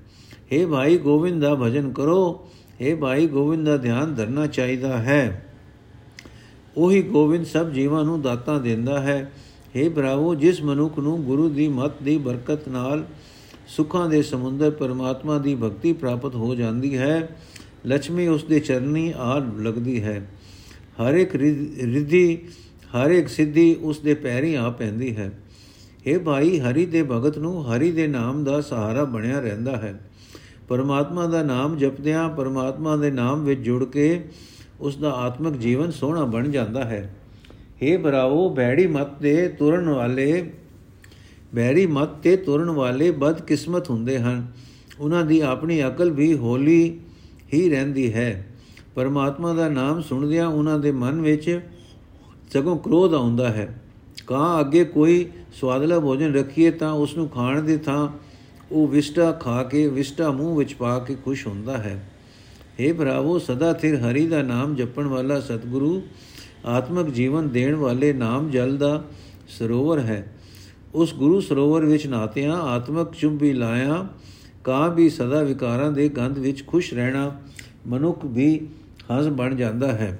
[0.52, 2.48] हे ਭਾਈ ਗੋਬਿੰਦ ਦਾ ਭਜਨ ਕਰੋ
[2.80, 5.22] हे ਭਾਈ ਗੋਬਿੰਦ ਦਾ ਧਿਆਨ ਧਰਨਾ ਚਾਹੀਦਾ ਹੈ
[6.76, 9.32] ਉਹੀ ਗੋਬਿੰਦ ਸਭ ਜੀਵਾਂ ਨੂੰ ਦਾਤਾਂ ਦਿੰਦਾ ਹੈ
[9.77, 13.05] हे ਭਰਾਵੋ, ਜਿਸ ਮਨੁੱਖ ਨੂੰ ਗੁਰੂ ਦੀ ਮੱਤ ਦੀ ਬਰਕਤ ਨਾਲ
[13.67, 17.37] ਸੁੱਖਾਂ ਦੇ ਸਮੁੰਦਰ ਪਰਮਾਤਮਾ ਦੀ ਭਗਤੀ ਪ੍ਰਾਪਤ ਹੋ ਜਾਂਦੀ ਹੈ
[17.85, 20.29] ਲక్ష్ਮੀ ਉਸ ਦੇ ਚਰਨੀ ਆ ਲੱਗਦੀ ਹੈ।
[21.01, 22.37] ਹਰ ਇੱਕ ਰਿੱਧੀ,
[22.95, 25.31] ਹਰ ਇੱਕ ਸਿੱਧੀ ਉਸ ਦੇ ਪੈਰੀ ਆ ਪੈਂਦੀ ਹੈ।
[26.07, 29.99] हे ਭਾਈ, ਹਰੀ ਦੇ ਭਗਤ ਨੂੰ ਹਰੀ ਦੇ ਨਾਮ ਦਾ ਸਹਾਰਾ ਬਣਿਆ ਰਹਿੰਦਾ ਹੈ।
[30.67, 34.25] ਪਰਮਾਤਮਾ ਦਾ ਨਾਮ ਜਪਦਿਆਂ ਪਰਮਾਤਮਾ ਦੇ ਨਾਮ ਵਿੱਚ ਜੁੜ ਕੇ
[34.79, 37.16] ਉਸ ਦਾ ਆਤਮਿਕ ਜੀਵਨ ਸੋਹਣਾ ਬਣ ਜਾਂਦਾ ਹੈ।
[37.83, 40.51] हे ਭਰਾਵੋ, ਬੈੜੀ ਮਤ ਦੇ ਤੁਰਨ ਵਾਲੇ,
[41.55, 44.47] ਬੈੜੀ ਮਤ ਤੇ ਤੁਰਨ ਵਾਲੇ ਬਦਕਿਸਮਤ ਹੁੰਦੇ ਹਨ।
[44.99, 46.99] ਉਹਨਾਂ ਦੀ ਆਪਣੀ ਅਕਲ ਵੀ ਹੋਲੀ
[47.53, 48.47] ਹੀ ਰਹਿੰਦੀ ਹੈ।
[48.95, 51.61] ਪਰਮਾਤਮਾ ਦਾ ਨਾਮ ਸੁਣਦਿਆਂ ਉਹਨਾਂ ਦੇ ਮਨ ਵਿੱਚ
[52.53, 53.81] ਸਗੋਂ ਕ੍ਰੋਧ ਆਉਂਦਾ ਹੈ।
[54.27, 58.09] ਕਾਂ ਅੱਗੇ ਕੋਈ ਸਵਾਦਲਾ ਭੋਜਨ ਰੱਖੀਏ ਤਾਂ ਉਸ ਨੂੰ ਖਾਣ ਦੀ ਥਾਂ
[58.71, 62.09] ਉਹ ਵਿਸ਼ਟਾ ਖਾ ਕੇ, ਵਿਸ਼ਟਾ ਮੂੰਹ ਵਿੱਚ ਪਾ ਕੇ ਖੁਸ਼ ਹੁੰਦਾ ਹੈ।
[62.79, 66.01] हे ਭਰਾਵੋ, ਸਦਾ ਥਿਰ ਹਰੀ ਦਾ ਨਾਮ ਜਪਣ ਵਾਲਾ ਸਤਿਗੁਰੂ
[66.65, 69.03] ਆਤਮਿਕ ਜੀਵਨ ਦੇਣ ਵਾਲੇ ਨਾਮ ਜਲ ਦਾ
[69.47, 70.35] ਸਰੋਵਰ ਹੈ।
[70.95, 74.07] ਉਸ ਗੁਰੂ ਸਰੋਵਰ ਵਿੱਚ ਨਾਤਿਆਂ ਆਤਮਿਕ ਚੁੰਬੀ ਲਾਇਆ,
[74.63, 77.39] ਕਾਂ ਵੀ ਸਦਾ ਵਿਕਾਰਾਂ ਦੇ ਗੰਧ ਵਿੱਚ ਖੁਸ਼ ਰਹਿਣਾ
[77.87, 78.67] ਮਨੁੱਖ ਵੀ
[79.11, 80.19] ਹੰਸ ਬਣ ਜਾਂਦਾ ਹੈ।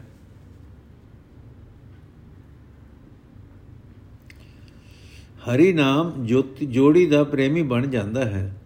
[5.52, 8.62] ਹਰੀ ਨਾਮ ਜੋਤੀ, ਜੋੜੀ ਦਾ ਪ੍ਰੇਮੀ ਬਣ ਜਾਂਦਾ ਹੈ।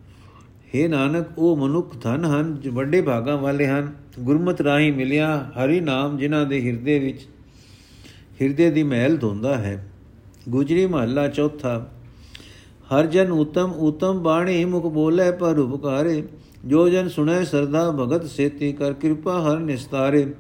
[0.76, 5.80] हे ਨਾਨਕ, ਉਹ ਮਨੁੱਖ ਧਨ ਹਨ ਜੋ ਵੱਡੇ ਭਾਗਾਂ ਵਾਲੇ ਹਨ। ਗੁਰਮਤ ਰਾਹੀਂ ਮਿਲਿਆ ਹਰੀ
[5.80, 7.28] ਨਾਮ ਜਿਨ੍ਹਾਂ ਦੇ ਹਿਰਦੇ ਵਿੱਚ
[8.42, 9.92] ਹਿਰਦੇ ਦੀ ਮਹਿਲ ਧੋਂਦਾ ਹੈ।
[10.50, 11.88] ਗੁਜਰੀ ਮਹੱਲਾ ਚੌਥਾ।
[12.92, 16.24] ਹਰ ਜਨ ਉਤਮ ਉਤਮ ਬਾਣੀ ਮੁਖ ਬੋਲੇ ਪਰ ਉਪਕਾਰੇ।
[16.66, 20.34] ਜੋ ਜਨ ਸੁਣੇ ਸਰਦਾ ਭਗਤ ਸੇਤੀ ਕਰ ਕਿਰਪਾ ਹਰ ਨਿਸਤਾਰੇ।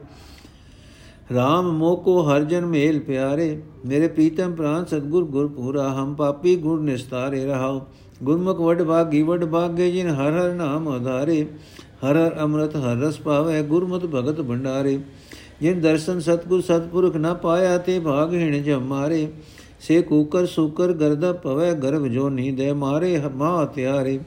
[1.31, 7.45] RAM ਮੋਕੋ ਹਰ ਜਨ ਮੇਲ ਪਿਆਰੇ। ਮੇਰੇ ਪ੍ਰੀਤਮ ਪ੍ਰਾਨ ਸਤਗੁਰ ਗੁਰਪੂਰਾ ਹਮ ਪਾਪੀ ਗੁਰ ਨਿਸਤਾਰੇ
[7.45, 7.81] ਰਹਾਓ
[8.23, 11.47] ਗੁਰਮੁਖ ਵਡ ਭਾਗੀ, ਵਡ ਭਾਗੇ ਜਿਨ ਹਰ ਹਰ ਨਾਮ ਆਧਾਰੇ
[12.05, 14.99] ਹਰ ਹਰ ਅੰਮ੍ਰਿਤ, ਹਰ ਰਸ ਪਾਵੇ ਗੁਰਮਤਿ ਭਗਤ ਭੰਡਾਰੇ।
[15.61, 19.27] ਜਿਨ ਦਰਸ਼ਨ ਸਤਗੁਰ ਸਤਪੁਰਖ ਨਾ ਪਾਇਆ ਤੇ ਭਾਗ ਹਿਣ ਜਮ ਮਾਰੇ।
[19.79, 24.19] ਸੇ ਕੂਕਰ ਸੂਕਰ ਗਰਦ ਪਵੇ ਗਰਭ ਜੋ ਨੀਂਦੇ ਮਾਰੇ ਮਾ ਤਿਆਰੇ।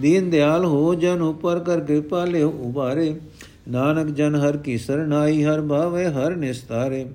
[0.00, 3.14] ਦੀਨ ਦਿਆਲ ਹੋ ਜਨ ਉਪਰ ਕਰ ਕਿਰਪਾ ਲਿਓ ਉਬਾਰੇ
[3.68, 7.06] ਨਾਨਕ ਜਨ ਹਰ ਕੀ ਸਰਨਾਈ ਹਰ ਭਾਵੇ ਹਰ ਨਿਸਤਾਰੇ।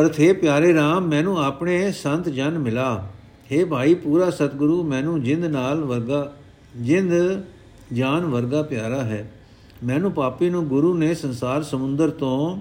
[0.00, 3.08] ਅਰਥੇ ਪਿਆਰੇ RAM ਮੈਨੂੰ ਆਪਣੇ ਸੰਤ ਜਨ ਮਿਲਾ।
[3.52, 6.32] हे ਭਾਈ, ਪੂਰਾ ਸਤਿਗੁਰੂ, ਮੈਨੂੰ ਜਿੰਦ ਨਾਲ ਵਰਗਾ,
[6.76, 7.12] ਜਿੰਦ
[7.92, 9.30] ਜਾਨ ਵਰਗਾ ਪਿਆਰਾ ਹੈ।
[9.84, 12.58] ਮੈਨੂੰ ਪਾਪੀ ਨੂੰ ਗੁਰੂ ਨੇ ਸੰਸਾਰ ਸਮੁੰਦਰ ਤੋਂ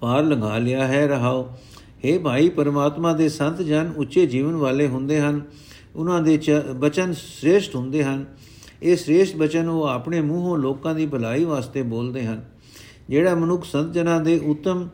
[0.00, 5.20] ਪਾਰ ਲੰਘਾ ਲਿਆ ਹੈ, ਰਹਾਓ। हे ਭਾਈ, ਪਰਮਾਤਮਾ ਦੇ ਸੰਤ ਜਨ ਉੱਚੇ ਜੀਵਨ ਵਾਲੇ ਹੁੰਦੇ
[5.20, 5.42] ਹਨ।
[5.96, 6.40] ਉਹਨਾਂ ਦੇ
[6.74, 8.24] ਬਚਨ ਸ੍ਰੇਸ਼ਟ ਹੁੰਦੇ ਹਨ।
[8.82, 12.44] ਇਹ ਸ੍ਰੇਸ਼ਟ ਬਚਨ ਉਹ ਆਪਣੇ ਮੂੰਹੋਂ ਲੋਕਾਂ ਦੀ ਭਲਾਈ ਵਾਸਤੇ ਬੋਲਦੇ ਹਨ।
[13.08, 14.88] ਜਿਹੜਾ ਮਨੁੱਖ ਸੰਤ ਜਨਾਂ ਦੇ ਉਤਮ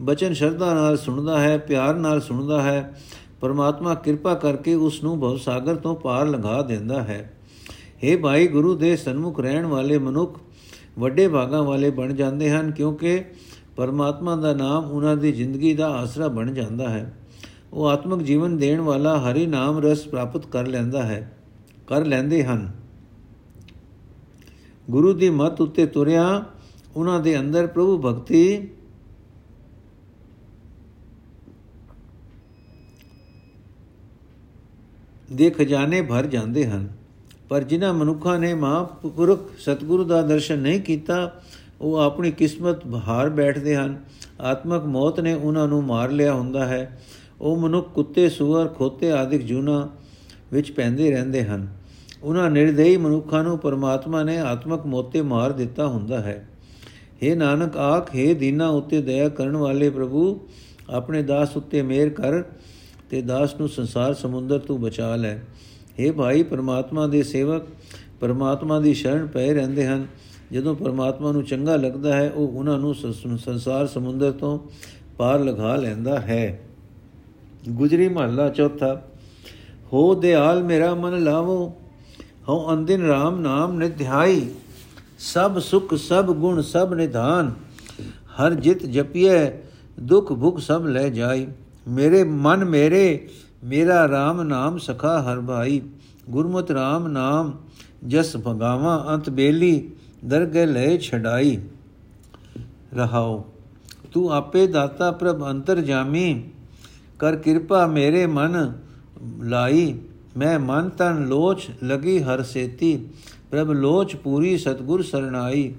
[0.00, 3.00] ਬਚਨ ਸ਼ਰਧਾ ਨਾਲ ਸੁਣਦਾ ਹੈ, ਪਿਆਰ ਨਾਲ ਸੁਣਦਾ ਹੈ,
[3.40, 7.33] ਪਰਮਾਤਮਾ ਕਿਰਪਾ ਕਰਕੇ ਉਸ ਨੂੰ ਭਵ ਸਾਗਰ ਤੋਂ ਪਾਰ ਲੰਘਾ ਦਿੰਦਾ ਹੈ।
[8.02, 10.40] हे ਭਾਈ ਗੁਰੂ ਦੇ ਸਨਮੁਖ ਰਹਿਣ ਵਾਲੇ ਮਨੁੱਖ,
[10.98, 13.24] ਵੱਡੇ ਭਾਗਾਂ ਵਾਲੇ ਬਣ ਜਾਂਦੇ ਹਨ, ਕਿਉਂਕਿ
[13.76, 17.14] ਪਰਮਾਤਮਾ ਦਾ ਨਾਮ ਉਹਨਾਂ ਦੀ ਜ਼ਿੰਦਗੀ ਦਾ ਆਸਰਾ ਬਣ ਜਾਂਦਾ ਹੈ।
[17.72, 21.32] ਉਹ ਆਤਮਿਕ ਜੀਵਨ ਦੇਣ ਵਾਲਾ ਹਰੀ ਨਾਮ ਰਸ ਪ੍ਰਾਪਤ ਕਰ ਲੈਂਦਾ ਹੈ,
[21.86, 22.72] ਕਰ ਲੈਂਦੇ ਹਨ।
[24.90, 26.44] ਗੁਰੂ ਦੀ ਮਤ ਉੱਤੇ ਤੁਰਿਆ
[26.96, 28.68] ਉਹਨਾਂ ਦੇ ਅੰਦਰ ਪ੍ਰਭੂ ਭਗਤੀ
[35.32, 36.88] ਦੇ ਖਜ਼ਾਨੇ ਭਰ ਜਾਂਦੇ ਹਨ।
[37.48, 41.40] ਪਰ ਜਿਨ੍ਹਾਂ ਮਨੁੱਖਾਂ ਨੇ ਮਹਾਂਪੁਰਖ ਸਤਿਗੁਰੂ ਦਾ ਦਰਸ਼ਨ ਨਹੀਂ ਕੀਤਾ,
[41.80, 44.04] ਉਹ ਆਪਣੀ ਕਿਸਮਤ ਹਾਰ ਬੈਠਦੇ ਹਨ।
[44.40, 47.00] ਆਤਮਕ ਮੌਤ ਨੇ ਉਹਨਾਂ ਨੂੰ ਮਾਰ ਲਿਆ ਹੁੰਦਾ ਹੈ।
[47.40, 49.88] ਉਹ ਮਨੁੱਖ ਕੁੱਤੇ ਸੂਰ ਖੋਤੇ ਆਦਿਕ ਜੂਨਾ
[50.52, 51.66] ਵਿੱਚ ਪੈਂਦੇ ਰਹਿੰਦੇ ਹਨ।
[52.22, 56.48] ਉਹਨਾਂ ਨਿਰਦਈ ਮਨੁੱਖਾਂ ਨੂੰ ਪਰਮਾਤਮਾ ਨੇ ਆਤਮਕ ਮੋਤੇ ਮਾਰ ਦਿੱਤਾ ਹੁੰਦਾ ਹੈ।
[57.22, 60.48] हे ਨਾਨਕ, ਆਖ हे ਦੀਨਾ ਉਤੇ ਦਇਆ ਕਰਨ ਵਾਲੇ ਪ੍ਰਭੂ,
[60.90, 62.42] ਆਪਣੇ ਦਾਸ ਉੱਤੇ ਮਿਹਰ ਕਰ
[63.10, 65.38] ਤੇ ਦਾਸ ਨੂੰ ਸੰਸਾਰ ਸਮੁੰਦਰ ਤੋਂ ਬਚਾ ਲੈ।
[65.98, 67.66] हे ਭਾਈ, ਪਰਮਾਤਮਾ ਦੇ ਸੇਵਕ,
[68.20, 70.06] ਪਰਮਾਤਮਾ ਦੀ ਸ਼ਰਨ ਪਏ ਰਹਿੰਦੇ ਹਨ।
[70.52, 72.94] ਜਦੋਂ ਪਰਮਾਤਮਾ ਨੂੰ ਚੰਗਾ ਲੱਗਦਾ ਹੈ, ਉਹ ਉਹਨਾਂ ਨੂੰ
[73.38, 74.58] ਸੰਸਾਰ ਸਮੁੰਦਰ ਤੋਂ
[75.18, 76.60] ਪਾਰ ਲਗਾ ਲੈਂਦਾ ਹੈ।
[77.68, 79.00] ਗੁਜਰੀ ਮਹੱਲਾ ਚੌਥਾ,
[79.92, 81.72] ਹੋ ਦਿਆਲ ਮੇਰਾ ਮਨ ਲਾਵੋ,
[82.48, 84.48] ਹਉ ਅੰਦਿਨ RAM ਨਾਮ ਨਿਧਾਈ
[85.18, 87.52] ਸਭ ਸੁਖ, ਸਭ ਗੁਣ, ਸਭ ਨਿਧਾਨ,
[88.38, 89.38] ਹਰ ਜਿਤ ਜਪੀਏ
[90.00, 91.46] ਦੁਖ ਭੁਖ ਸਭ ਲੈ ਜਾਈ।
[91.88, 93.28] ਮੇਰੇ ਮਨ ਮੇਰੇ
[93.64, 95.80] ਮੇਰਾ RAM ਨਾਮ ਸਖਾ ਹਰ ਭਾਈ
[96.30, 97.52] ਗੁਰਮਤਿ RAM ਨਾਮ
[98.08, 99.90] ਜਸ ਭਗਾਵਾ ਅੰਤ ਬੇਲੀ
[100.24, 101.58] ਦਰਗਹਿ ਲੈ ਛਡਾਈ
[102.94, 103.44] ਰਹਾਓ
[104.12, 106.42] ਤੂੰ ਆਪੇ ਦਾਤਾ ਪ੍ਰਭ ਅੰਤਰ ਜਾਮੀ
[107.18, 108.72] ਕਰ ਕਿਰਪਾ ਮੇਰੇ ਮਨ
[109.42, 109.94] ਲਾਈ
[110.36, 112.96] ਮੈਂ ਮਨ ਤਨ ਲੋਚ ਲਗੀ ਹਰ ਸੇਤੀ
[113.50, 115.72] ਪ੍ਰਭ ਲੋਚ ਪੂਰੀ ਸਤਗੁਰ ਸਰਣਾਈ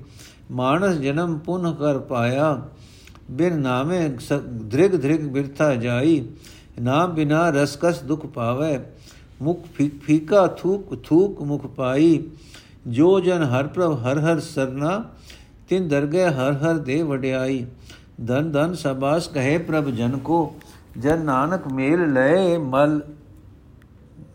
[0.52, 2.56] ਮਾਨਸ ਜਨਮ ਪੁਨ ਕਰ ਪਾਇਆ
[3.32, 4.08] ਬਿਨ ਨਾਮੇ
[4.70, 6.24] ਧ੍ਰਿਗ ਧ੍ਰਿਗ ਬਿਰਥਾ ਜਾਈ
[6.82, 8.80] ਨਾਮ ਬਿਨਾ ਰਸਕਸ ਦੁਖ ਪਾਵੇ,
[9.42, 9.66] ਮੁਖ
[10.02, 12.24] ਫੀਕਾ ਥੂਕ ਥੂਕ ਮੁਖ ਪਾਈ।
[12.88, 15.04] ਜੋ ਜਨ ਹਰ ਪ੍ਰਭ ਹਰ ਹਰ ਸਰਨਾ,
[15.70, 17.66] ਤਿਨ ਦਰਗਹਿ ਹਰ ਹਰ ਦੇ ਵਡਿਆਈ।
[18.28, 20.56] ਧਨ ਧਨ ਸਬਾਸ ਕਹੇ ਪ੍ਰਭ ਜਨ ਕੋ,
[20.98, 23.00] ਜਨ ਨਾਨਕ ਮੇਲ ਲਏ ਮਲ,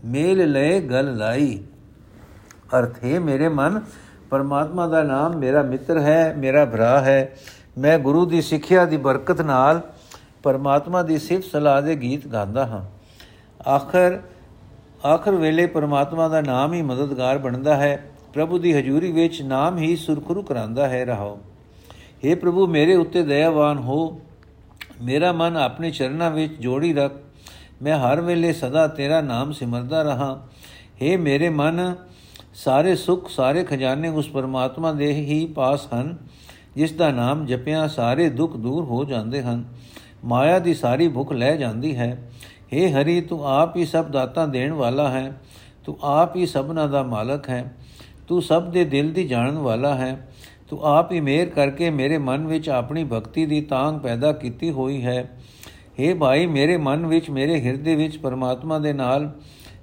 [0.04, 1.58] ਮੇਲ ਲਏ ਗਲ ਲਾਈ।
[2.78, 3.80] ਅਰਥ, ਹੈ ਮੇਰੇ ਮਨ,
[4.30, 7.36] ਪਰਮਾਤਮਾ ਦਾ ਨਾਮ ਮੇਰਾ ਮਿੱਤਰ ਹੈ, ਮੇਰਾ ਭਰਾ ਹੈ।
[7.78, 9.80] ਮੈਂ ਗੁਰੂ ਦੀ ਸਿੱਖਿਆ ਦੀ ਬਰਕਤ ਨਾਲ
[10.42, 12.84] ਪਰਮਾਤਮਾ ਦੀ ਸਿਫਤ ਸਲਾਹ ਦੇ ਗੀਤ ਗਾਉਂਦਾ ਹਾਂ।
[13.70, 14.20] ਆਖਰ
[15.06, 19.96] ਆਖਰ ਵੇਲੇ ਪਰਮਾਤਮਾ ਦਾ ਨਾਮ ਹੀ ਮਦਦਗਾਰ ਬਣਦਾ ਹੈ। ਪ੍ਰਭੂ ਦੀ ਹਜ਼ੂਰੀ ਵਿੱਚ ਨਾਮ ਹੀ
[19.96, 21.40] ਸੁਰਖਰੂ ਕਰਾਂਦਾ ਹੈ, ਰਹਾਓ।
[22.24, 24.20] हे ਪ੍ਰਭੂ, ਮੇਰੇ ਉੱਤੇ ਦਇਆਵਾਨ ਹੋ।
[25.02, 27.12] ਮੇਰਾ ਮਨ ਆਪਣੇ ਚਰਨਾਂ ਵਿੱਚ ਜੋੜੀ ਰੱਖ।
[27.82, 31.94] ਮੈਂ ਹਰ ਵੇਲੇ ਸਦਾ ਤੇਰਾ ਨਾਮ ਸਿਮਰਦਾ ਰਹਾ। हे ਮੇਰੇ ਮਨ,
[32.54, 36.16] ਸਾਰੇ ਸੁੱਖ, ਸਾਰੇ ਖਜ਼ਾਨੇ ਉਸ ਪਰਮਾਤਮਾ ਦੇ ਹੀ ਪਾਸ ਹਨ,
[36.76, 39.64] ਜਿਸ ਦਾ ਨਾਮ ਜਪਿਆ ਸਾਰੇ ਦੁੱਖ ਦੂਰ ਹੋ ਜਾਂਦੇ ਹਨ।
[40.24, 42.30] ਮਾਇਆ ਦੀ ਸਾਰੀ ਭੁੱਖ ਲੈ ਜਾਂਦੀ ਹੈ।
[42.74, 45.40] हे ਹਰੀ, ਤੂੰ ਆਪ ਹੀ ਸਭ ਦਾਤਾਂ ਦੇਣ ਵਾਲਾ ਹੈ।
[45.84, 47.76] ਤੂੰ ਆਪ ਹੀ ਸਭਨਾ ਦਾ ਮਾਲਕ ਹੈ।
[48.28, 50.28] ਤੂੰ ਸਭ ਦੇ ਦਿਲ ਦੀ ਜਾਣਨ ਵਾਲਾ ਹੈ।
[50.68, 55.04] ਤੂੰ ਆਪ ਹੀ ਮਿਹਰ ਕਰਕੇ ਮੇਰੇ ਮਨ ਵਿੱਚ ਆਪਣੀ ਭਗਤੀ ਦੀ ਤਾਂਗ ਪੈਦਾ ਕੀਤੀ ਹੋਈ
[55.04, 55.30] ਹੈ।
[56.00, 59.30] हे ਭਾਈ, ਮੇਰੇ ਮਨ ਵਿੱਚ, ਮੇਰੇ ਹਿਰਦੇ ਵਿੱਚ ਪਰਮਾਤਮਾ ਦੇ ਨਾਲ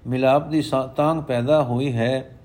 [0.08, 0.64] ਮਿਲਾਪ ਦੀ
[0.96, 2.40] ਤਾਂਗ ਪੈਦਾ ਹੋਈ ਹੈ।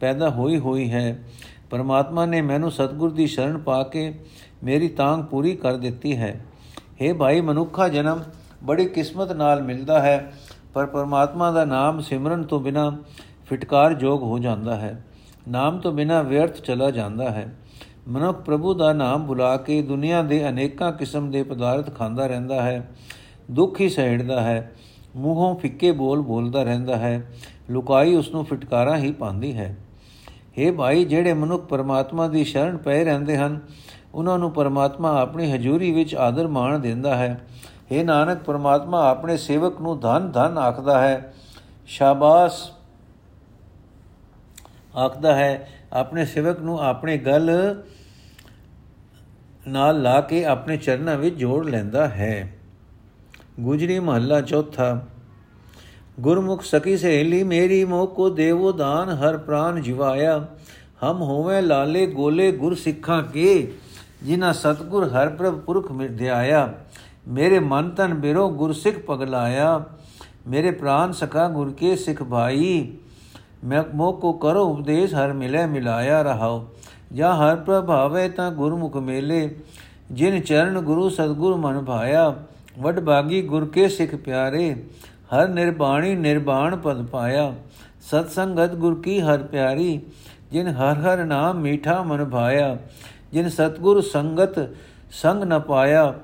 [0.00, 1.24] ਪੈਦਾ ਹੋਈ ਹੋਈ ਹੈ।
[1.70, 4.14] ਪਰਮਾਤਮਾ ਨੇ ਮੈਨੂੰ ਸਤਿਗੁਰ ਦੀ ਸ਼ਰਨ ਪਾ ਕੇ
[4.64, 6.40] ਮੇਰੀ ਤਾਂਗ ਪੂਰੀ ਕਰ ਦਿੱਤੀ ਹੈ।
[7.00, 8.22] हे ਭਾਈ ਮਨੁੱਖਾ ਜਨਮ
[8.64, 10.32] ਬੜੀ ਕਿਸਮਤ ਨਾਲ ਮਿਲਦਾ ਹੈ,
[10.74, 12.90] ਪਰ ਪਰਮਾਤਮਾ ਦਾ ਨਾਮ ਸਿਮਰਨ ਤੋਂ ਬਿਨਾ
[13.46, 15.02] ਫਿਟਕਾਰ ਜੋਗ ਹੋ ਜਾਂਦਾ ਹੈ,
[15.48, 17.46] ਨਾਮ ਤੋਂ ਬਿਨਾ ਵਿਅਰਥ ਚਲਾ ਜਾਂਦਾ ਹੈ।
[18.08, 22.88] ਮਨੁੱਖ ਪ੍ਰਭੂ ਦਾ ਨਾਮ ਬੁਲਾ ਕੇ ਦੁਨੀਆ ਦੇ ਅਨੇਕਾਂ ਕਿਸਮ ਦੇ ਪਦਾਰਥ ਖਾਂਦਾ ਰਹਿੰਦਾ ਹੈ,
[23.50, 24.72] ਦੁੱਖ ਹੀ ਸਹਿੜਦਾ ਹੈ,
[25.16, 27.22] ਮੂੰਹੋਂ ਫਿੱਕੇ ਬੋਲ ਬੋਲਦਾ ਰਹਿੰਦਾ ਹੈ,
[27.70, 29.74] ਲੁਕਾਈ ਉਸ ਨੂੰ ਫਟਕਾਰਾਂ ਹੀ ਪਾਉਂਦੀ ਹੈ।
[30.58, 33.60] हे ਭਾਈ, ਜਿਹੜੇ ਮਨੁੱਖ ਪਰਮਾਤਮਾ ਦੀ ਸ਼ਰਨ ਪਏ ਰਹਿੰਦੇ ਹਨ
[34.14, 37.46] ਉਹਨਾਂ ਨੂੰ ਪਰਮਾਤਮਾ ਆਪਣੀ ਹਜ਼ੂਰੀ ਵਿੱਚ ਆਦਰ ਮਾਣ ਦਿੰਦਾ ਹੈ।
[37.92, 41.34] हे ਨਾਨਕ, ਪਰਮਾਤਮਾ ਆਪਣੇ ਸੇਵਕ ਨੂੰ ਧਨ ਧਨ ਆਖਦਾ ਹੈ।
[41.86, 42.70] ਸ਼ਾਬਾਸ਼।
[44.96, 47.50] ਆਖਦਾ ਹੈ, ਆਪਣੇ ਸੇਵਕ ਨੂੰ ਆਪਣੇ ਗਲ
[49.68, 52.58] ਨਾਲ ਲਾ ਕੇ ਆਪਣੇ ਚਰਨਾਂ ਵਿੱਚ ਜੋੜ ਲੈਂਦਾ ਹੈ।
[53.60, 55.00] ਗੁਜਰੀ ਮਹੱਲਾ ਚੌਥਾ।
[56.20, 60.46] ਗੁਰਮੁਖ ਸਕੀ ਸਹੇਲੀ, ਮੇਰੀ ਮੋਹ ਕੋ ਦੇਵੋ ਦਾਨ, ਹਰ ਪ੍ਰਾਨ ਜਿਵਾਇਆ।
[61.04, 63.72] ਹਮ ਹੋਵੇਂ ਲਾਲੇ ਗੋਲੇ ਗੁਰ ਸਿੱਖਾਂ ਕੇ।
[64.24, 66.72] ਜਿਨਾ ਸਤਗੁਰ ਹਰ ਪ੍ਰਭ ਪੁਰਖ ਮਿਰਧਿਆਇਆ
[67.28, 69.84] ਮੇਰੇ ਮਨ ਤਨ ਬਿਰੋ ਗੁਰ ਸਿੱਖ ਪਗਲਾਇਆ,
[70.48, 72.92] ਮੇਰੇ ਪ੍ਰਾਨ ਸਖਾ ਗੁਰ ਕੇ ਸਿੱਖ ਭਾਈ,
[73.64, 76.64] ਮੈਂ ਮੋਹ ਕੋ ਕਰੋ ਉਪਦੇਸ਼ ਹਰ ਮਿਲੇ ਮਿਲਾਇਆ ਰਹਾਓ
[77.12, 79.48] ਜਾਂ ਹਰ ਪ੍ਰਭਾਵੇ ਤਾਂ ਗੁਰਮੁਖ ਮੇਲੇ,
[80.12, 82.34] ਜਿਨ ਚਰਨ ਗੁਰੂ ਸਤਗੁਰ ਮਨ ਭਾਇਆ,
[82.78, 84.74] ਵਡ ਬਾਗੀ ਗੁਰ ਕੇ ਸਿੱਖ ਪਿਆਰੇ,
[85.34, 87.52] ਹਰ ਨਿਰਬਾਣੀ ਨਿਰਬਾਣ ਪਦ ਪਾਇਆ।
[88.00, 90.00] ਸਤ ਸੰਗਤ ਗੁਰ ਕੀ ਹਰ ਪਿਆਰੀ,
[90.52, 92.76] ਜਿਨ ਹਰ ਹਰ ਨਾਮ ਮੀਠਾ ਮਨ ਭਾਇਆ
[93.32, 94.68] ਜਿਨ ਸਤਗੁਰ ਸੰਗਤ
[95.10, 96.14] ਸੰਗ ਨ ਪਾਇਆ,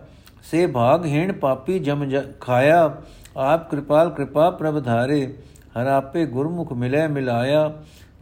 [0.51, 3.03] ਸੇ ਭਾਗਹੀਣ ਪਾਪੀ ਜਮ ਖਾਇਆ,
[3.37, 5.35] ਆਪ ਕਿਰਪਾਲ ਕਿਰਪਾ ਪ੍ਰਭ ਧਾਰੇ,
[5.79, 7.73] ਹਰ ਆਪੇ ਗੁਰਮੁਖ ਮਿਲੇ ਮਿਲਾਇਆ,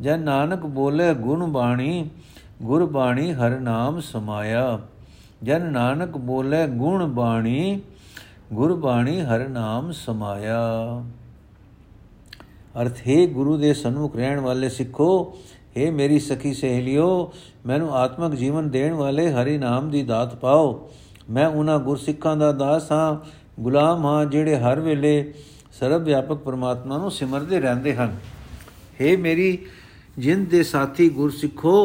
[0.00, 2.10] ਜਨ ਨਾਨਕ ਬੋਲੇ ਗੁਣ ਬਾਣੀ,
[2.62, 4.78] ਗੁਰ ਬਾਣੀ ਹਰ ਨਾਮ ਸਮਾਇਆ।
[5.42, 7.80] ਜਨ ਨਾਨਕ ਬੋਲੇ ਗੁਣ ਬਾਣੀ,
[8.52, 11.02] ਗੁਰ ਬਾਣੀ ਹਰ ਨਾਮ ਸਮਾਇਆ।
[12.82, 15.36] ਅਰਥ, ਹੈ ਗੁਰੂ ਦੇ ਸਨਮੁਖ ਰਹਿਣ ਵਾਲੇ ਸਿੱਖੋ
[15.75, 17.09] हे ਮੇਰੀ ਸਖੀ ਸਹੇਲਿਓ
[17.65, 20.89] ਮੈਨੂੰ ਆਤਮਿਕ ਜੀਵਨ ਦੇਣ ਵਾਲੇ ਹਰੀ ਨਾਮ ਦੀ ਦਾਤ ਪਾਓ
[21.29, 23.15] ਮੈਂ ਉਹਨਾਂ ਗੁਰਸਿੱਖਾਂ ਦਾ ਦਾਸ ਹਾਂ
[23.59, 25.33] ਗੁਲਾਮ ਹਾਂ ਜਿਹੜੇ ਹਰ ਵੇਲੇ
[25.73, 28.17] ਸਰਵ ਵਿਆਪਕ ਪਰਮਾਤਮਾ ਨੂੰ ਸਿਮਰਦੇ ਰਹਿੰਦੇ ਹਨ
[28.99, 29.57] हे ਮੇਰੀ
[30.17, 31.75] ਜਿੰਦ ਦੇ ਸਾਥੀ ਗੁਰਸਿੱਖੋ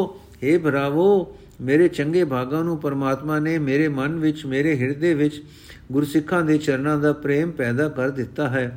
[0.43, 5.41] हे ਭਰਾਵੋ ਮੇਰੇ ਚੰਗੇ ਭਾਗਾਂ ਨੂੰ ਪਰਮਾਤਮਾ ਨੇ ਮੇਰੇ ਮਨ ਵਿੱਚ ਮੇਰੇ ਹਿਰਦੇ ਵਿੱਚ
[5.91, 8.67] ਗੁਰਸਿੱਖਾਂ ਦੇ ਚਰਨਾਂ ਦਾ ਪ੍ਰੇਮ ਪੈਦਾ ਕਰ ਦਿੱਤਾ ਹੈ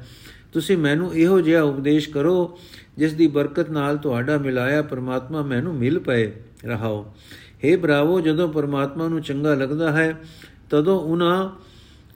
[0.53, 2.59] ਤੁਸੀਂ ਮੈਨੂੰ ਇਹੋ ਜਿਹਾ ਉਪਦੇਸ਼ ਕਰੋ
[2.98, 6.34] ਜਿਸ ਦੀ ਬਰਕਤ ਨਾਲ ਤੁਹਾਡਾ ਮਿਲਾਇਆ ਪਰਮਾਤਮਾ ਮੈਨੂੰ ਮਿਲ ਪਏ।
[6.66, 7.14] ਰਹਾਓ।
[7.66, 10.22] हे ਭਰਾਵੋ, ਜਦੋਂ ਪਰਮਾਤਮਾ ਨੂੰ ਚੰਗਾ ਲੱਗਦਾ ਹੈ,
[10.70, 11.50] ਤਦੋਂ ਉਹਨਾਂ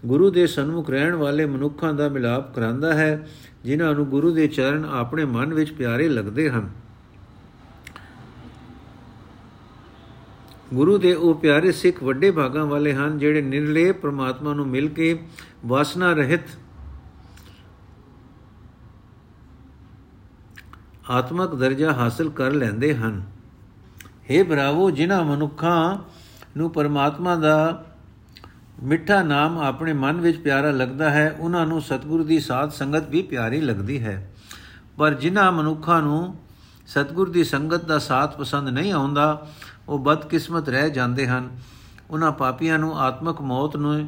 [0.06, 3.28] ਗੁਰੂ ਦੇ ਸਨਮੁਖ ਰਹਿਣ ਵਾਲੇ ਮਨੁੱਖਾਂ ਦਾ ਮਿਲਾਪ ਕਰਾਂਦਾ ਹੈ,
[3.64, 6.70] ਜਿਨ੍ਹਾਂ ਨੂੰ ਗੁਰੂ ਦੇ ਚਰਨ ਆਪਣੇ ਮਨ ਵਿੱਚ ਪਿਆਰੇ ਲੱਗਦੇ ਹਨ।
[10.74, 15.20] ਗੁਰੂ ਦੇ ਉਹ ਪਿਆਰੇ ਸਿੱਖ ਵੱਡੇ ਭਾਗਾਂ ਵਾਲੇ ਹਨ, ਜਿਹੜੇ ਨਿਰਲੇ ਪ੍ਰਮਾਤਮਾ ਨੂੰ ਮਿਲ ਕੇ
[15.66, 16.42] ਵਾਸਨਾ ਰਹਿਤ
[21.10, 23.24] ਆਤਮਕ ਦਰਜਾ ਹਾਸਲ ਕਰ ਲੈਂਦੇ ਹਨ।
[24.32, 25.98] हे ਭਰਾਵੋ, ਜਿਨ੍ਹਾਂ ਮਨੁੱਖਾਂ
[26.58, 27.86] ਨੂੰ ਪਰਮਾਤਮਾ ਦਾ
[28.84, 33.22] ਮਿੱਠਾ ਨਾਮ ਆਪਣੇ ਮਨ ਵਿੱਚ ਪਿਆਰਾ ਲੱਗਦਾ ਹੈ, ਉਹਨਾਂ ਨੂੰ ਸਤਿਗੁਰੂ ਦੀ ਸਾਧ ਸੰਗਤ ਵੀ
[33.22, 34.34] ਪਿਆਰੀ ਲੱਗਦੀ ਹੈ।
[34.98, 36.36] ਪਰ ਜਿਨ੍ਹਾਂ ਮਨੁੱਖਾਂ ਨੂੰ
[36.88, 39.48] ਸਤਿਗੁਰ ਦੀ ਸੰਗਤ ਦਾ ਸਾਥ ਪਸੰਦ ਨਹੀਂ ਆਉਂਦਾ,
[39.90, 41.50] ਉਹ ਬਦਕਿਸਮਤ ਰਹਿ ਜਾਂਦੇ ਹਨ।
[42.10, 44.08] ਉਹਨਾਂ ਪਾਪੀਆਂ ਨੂੰ ਆਤਮਕ ਮੌਤ ਨੂੰ,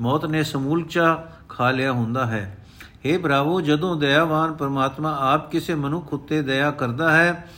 [0.00, 2.63] ਮੌਤ ਨੇ ਸਮੂਲਚਾ ਖਾ ਲਿਆ ਹੁੰਦਾ ਹੈ।
[3.06, 7.48] हे ਭਰਾਵੋ, ਜਦੋਂ ਦਇਆਵਾਨ ਪਰਮਾਤਮਾ ਆਪ ਕਿਸੇ ਮਨੁੱਖ ਉੱਤੇ ਦਇਆ ਕਰਦਾ ਹੈ,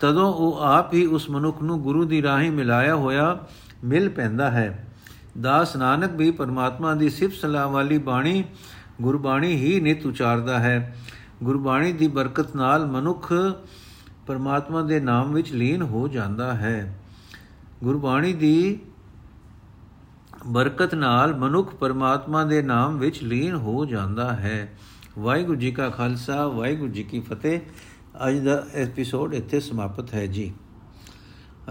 [0.00, 3.38] ਤਦੋਂ ਉਹ ਆਪ ਹੀ ਉਸ ਮਨੁੱਖ ਨੂੰ ਗੁਰੂ ਦੀ ਰਾਹੀਂ ਮਿਲਾਇਆ ਹੋਇਆ
[3.84, 4.88] ਮਿਲ ਪੈਂਦਾ ਹੈ।
[5.40, 8.44] ਦਾਸ ਨਾਨਕ ਵੀ ਪਰਮਾਤਮਾ ਦੀ ਸਿਫਤ ਸਲਾਹ ਵਾਲੀ ਬਾਣੀ,
[9.02, 10.96] ਗੁਰਬਾਣੀ ਹੀ ਨਿਤ ਉਚਾਰਦਾ ਹੈ।
[11.42, 13.32] ਗੁਰਬਾਣੀ ਦੀ ਬਰਕਤ ਨਾਲ ਮਨੁੱਖ
[14.26, 16.98] ਪਰਮਾਤਮਾ ਦੇ ਨਾਮ ਵਿੱਚ ਲੀਨ ਹੋ ਜਾਂਦਾ ਹੈ।
[17.84, 18.80] ਗੁਰਬਾਣੀ ਦੀ
[20.46, 24.78] ਬਰਕਤ ਨਾਲ ਮਨੁੱਖ ਪਰਮਾਤਮਾ ਦੇ ਨਾਮ ਵਿੱਚ ਲੀਨ ਹੋ ਜਾਂਦਾ ਹੈ।
[25.18, 27.60] ਵਾਹਿਗੁਰੂ ਜੀ ਕਾ ਖਾਲਸਾ, ਵਾਹਿਗੁਰੂ ਜੀ ਕੀ ਫਤਿਹ।
[28.28, 30.52] ਅੱਜ ਦਾ ਐਪੀਸੋਡ ਇੱਥੇ ਸਮਾਪਤ ਹੈ ਜੀ।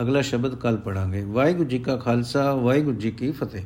[0.02, 3.66] ਅਗਲਾ ਸ਼ਬਦ ਕੱਲ ਪੜਾਂਗੇ ਵਾਹਿਗੁਰੂ ਜੀ ਕਾ ਖਾਲਸਾ, ਵਾਹਿਗੁਰੂ ਜੀ ਕੀ ਫਤਿਹ।